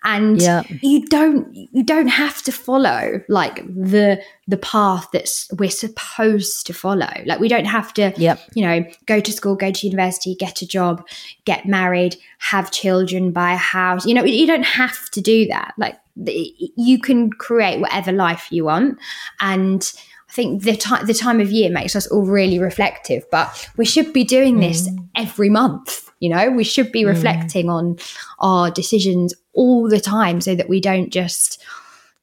And 0.03 0.41
Yeah. 0.41 0.63
you 0.81 1.05
don't 1.05 1.47
you 1.55 1.83
don't 1.83 2.09
have 2.09 2.41
to 2.43 2.51
follow 2.51 3.21
like 3.29 3.65
the 3.67 4.21
the 4.47 4.57
path 4.57 5.07
that's 5.13 5.49
we're 5.57 5.69
supposed 5.69 6.67
to 6.67 6.73
follow. 6.73 7.11
Like 7.25 7.39
we 7.39 7.47
don't 7.47 7.65
have 7.65 7.93
to 7.93 8.13
Yep. 8.17 8.39
you 8.53 8.63
know 8.65 8.85
go 9.05 9.19
to 9.21 9.31
school 9.31 9.55
go 9.55 9.71
to 9.71 9.87
university 9.87 10.35
get 10.35 10.61
a 10.61 10.67
job 10.67 11.07
get 11.45 11.65
married 11.65 12.17
have 12.39 12.69
children 12.71 13.31
buy 13.31 13.53
a 13.53 13.57
house. 13.57 14.05
You 14.05 14.13
know 14.13 14.25
you 14.25 14.45
don't 14.45 14.65
have 14.65 15.09
to 15.11 15.21
do 15.21 15.47
that. 15.47 15.73
Like 15.77 15.97
you 16.15 16.99
can 16.99 17.31
create 17.31 17.79
whatever 17.79 18.11
life 18.11 18.47
you 18.51 18.65
want. 18.65 18.99
And 19.39 19.91
I 20.33 20.35
think 20.35 20.63
the 20.63 20.75
time 20.75 21.05
the 21.05 21.13
time 21.13 21.39
of 21.39 21.51
year 21.51 21.69
makes 21.69 21.95
us 21.95 22.07
all 22.07 22.25
really 22.25 22.57
reflective, 22.57 23.23
but 23.29 23.69
we 23.77 23.85
should 23.85 24.11
be 24.13 24.23
doing 24.23 24.59
this 24.59 24.89
mm. 24.89 25.07
every 25.15 25.47
month. 25.47 26.09
You 26.21 26.29
know, 26.29 26.49
we 26.49 26.63
should 26.63 26.91
be 26.91 27.03
mm. 27.03 27.07
reflecting 27.09 27.69
on 27.69 27.97
our 28.39 28.71
decisions 28.71 29.35
all 29.53 29.87
the 29.87 29.99
time, 29.99 30.41
so 30.41 30.55
that 30.55 30.67
we 30.67 30.81
don't 30.81 31.11
just 31.11 31.63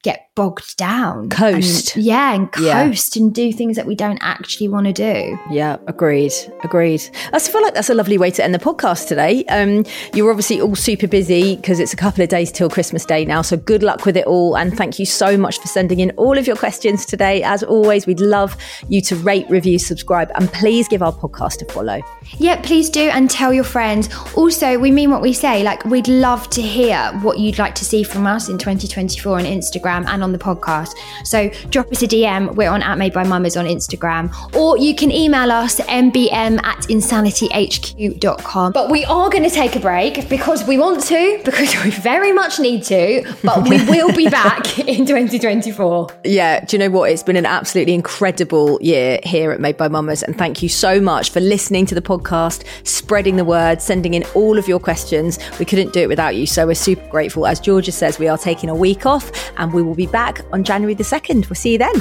get 0.03 0.27
bogged 0.41 0.75
down, 0.77 1.29
Coast. 1.29 1.95
and- 1.95 2.03
yeah, 2.05 2.33
and 2.33 2.49
Yeah. 2.59 2.85
coast 2.87 3.15
and 3.15 3.31
do 3.33 3.51
things 3.53 3.75
that 3.75 3.85
we 3.85 3.93
don't 3.95 4.17
actually 4.21 4.69
want 4.69 4.87
to 4.87 4.93
do. 4.93 5.37
Yeah, 5.51 5.77
agreed. 5.87 6.33
Agreed. 6.63 7.03
I 7.31 7.37
feel 7.37 7.61
like 7.61 7.75
that's 7.75 7.89
a 7.91 7.93
lovely 7.93 8.17
way 8.17 8.31
to 8.31 8.43
end 8.43 8.53
the 8.55 8.59
podcast 8.59 9.07
today. 9.07 9.43
Um, 9.49 9.85
you're 10.15 10.31
obviously 10.31 10.59
all 10.59 10.75
super 10.75 11.07
busy 11.07 11.57
because 11.57 11.79
it's 11.79 11.93
a 11.93 11.95
couple 11.95 12.23
of 12.23 12.29
days 12.29 12.51
till 12.51 12.69
Christmas 12.69 13.05
Day 13.05 13.23
now. 13.23 13.43
So 13.43 13.55
good 13.57 13.83
luck 13.83 14.05
with 14.07 14.17
it 14.17 14.25
all. 14.25 14.55
And 14.57 14.75
thank 14.75 14.97
you 14.97 15.05
so 15.05 15.37
much 15.37 15.59
for 15.59 15.67
sending 15.67 15.99
in 15.99 16.09
all 16.17 16.37
of 16.39 16.47
your 16.47 16.55
questions 16.55 17.05
today. 17.05 17.43
As 17.43 17.61
always, 17.61 18.07
we'd 18.07 18.19
love 18.19 18.57
you 18.89 18.99
to 19.01 19.15
rate, 19.17 19.45
review, 19.49 19.77
subscribe, 19.77 20.31
and 20.35 20.51
please 20.51 20.87
give 20.87 21.03
our 21.03 21.13
podcast 21.13 21.61
a 21.61 21.71
follow. 21.71 21.99
Yeah, 22.39 22.59
please 22.61 22.89
do 22.89 23.01
and 23.01 23.29
tell 23.29 23.53
your 23.53 23.63
friends. 23.63 24.09
Also, 24.35 24.79
we 24.79 24.89
mean 24.89 25.11
what 25.11 25.21
we 25.21 25.33
say. 25.33 25.61
Like, 25.63 25.85
we'd 25.85 26.07
love 26.07 26.49
to 26.51 26.61
hear 26.63 26.97
what 27.21 27.37
you'd 27.37 27.59
like 27.59 27.75
to 27.75 27.85
see 27.85 28.01
from 28.03 28.25
us 28.25 28.49
in 28.49 28.57
2024 28.57 29.37
on 29.37 29.45
Instagram 29.45 30.05
and 30.07 30.23
on 30.31 30.37
the 30.37 30.43
podcast. 30.43 30.95
So 31.25 31.49
drop 31.69 31.91
us 31.91 32.01
a 32.01 32.07
DM. 32.07 32.55
We're 32.55 32.69
on 32.69 32.81
at 32.81 32.97
Made 32.97 33.13
by 33.13 33.23
Mammas 33.23 33.59
on 33.59 33.65
Instagram. 33.65 34.31
Or 34.55 34.77
you 34.77 34.95
can 34.95 35.11
email 35.11 35.51
us 35.51 35.79
mbm 35.79 36.63
at 36.63 36.79
insanityhq.com. 36.83 38.71
But 38.71 38.89
we 38.89 39.05
are 39.05 39.29
going 39.29 39.43
to 39.43 39.49
take 39.49 39.75
a 39.75 39.79
break 39.79 40.29
because 40.29 40.65
we 40.65 40.77
want 40.77 41.03
to, 41.03 41.41
because 41.43 41.75
we 41.83 41.91
very 41.91 42.31
much 42.31 42.59
need 42.59 42.83
to, 42.83 43.35
but 43.43 43.67
we 43.67 43.83
will 43.89 44.13
be 44.15 44.29
back 44.29 44.79
in 44.79 45.05
2024. 45.05 46.07
Yeah, 46.23 46.63
do 46.65 46.75
you 46.75 46.79
know 46.79 46.89
what? 46.89 47.09
It's 47.11 47.23
been 47.23 47.35
an 47.35 47.45
absolutely 47.45 47.93
incredible 47.93 48.77
year 48.81 49.19
here 49.23 49.51
at 49.51 49.59
Made 49.59 49.77
by 49.77 49.89
Mammas. 49.89 50.23
And 50.23 50.37
thank 50.37 50.63
you 50.63 50.69
so 50.69 51.01
much 51.01 51.31
for 51.31 51.39
listening 51.39 51.85
to 51.87 51.95
the 51.95 52.01
podcast, 52.01 52.63
spreading 52.87 53.35
the 53.35 53.45
word, 53.45 53.81
sending 53.81 54.13
in 54.13 54.23
all 54.35 54.57
of 54.57 54.67
your 54.67 54.79
questions. 54.79 55.39
We 55.59 55.65
couldn't 55.65 55.93
do 55.93 56.01
it 56.01 56.07
without 56.07 56.35
you. 56.35 56.45
So 56.45 56.65
we're 56.65 56.75
super 56.75 57.07
grateful. 57.09 57.45
As 57.45 57.59
Georgia 57.59 57.91
says, 57.91 58.19
we 58.19 58.27
are 58.27 58.37
taking 58.37 58.69
a 58.69 58.75
week 58.75 59.05
off 59.05 59.31
and 59.57 59.73
we 59.73 59.81
will 59.81 59.95
be 59.95 60.05
back 60.11 60.41
on 60.51 60.63
January 60.63 60.93
the 60.93 61.03
2nd. 61.03 61.49
We'll 61.49 61.55
see 61.55 61.73
you 61.73 61.77
then. 61.77 61.93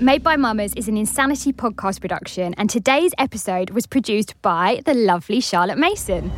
Made 0.00 0.22
by 0.22 0.36
Mammas 0.36 0.74
is 0.76 0.88
an 0.88 0.96
Insanity 0.96 1.52
podcast 1.52 2.00
production, 2.00 2.54
and 2.54 2.68
today's 2.68 3.12
episode 3.18 3.70
was 3.70 3.86
produced 3.86 4.40
by 4.42 4.82
the 4.84 4.94
lovely 4.94 5.40
Charlotte 5.40 5.78
Mason. 5.78 6.30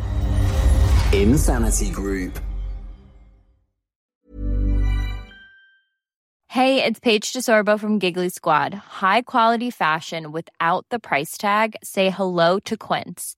Insanity 1.13 1.91
Group. 1.91 2.39
Hey, 6.51 6.83
it's 6.83 6.99
Paige 6.99 7.33
DeSorbo 7.33 7.79
from 7.79 7.99
Giggly 7.99 8.31
Squad. 8.31 8.75
High 8.75 9.23
quality 9.23 9.71
fashion 9.71 10.33
without 10.33 10.87
the 10.91 10.99
price 10.99 11.37
tag. 11.37 11.77
Say 11.83 12.11
hello 12.11 12.59
to 12.61 12.77
Quince. 12.77 13.38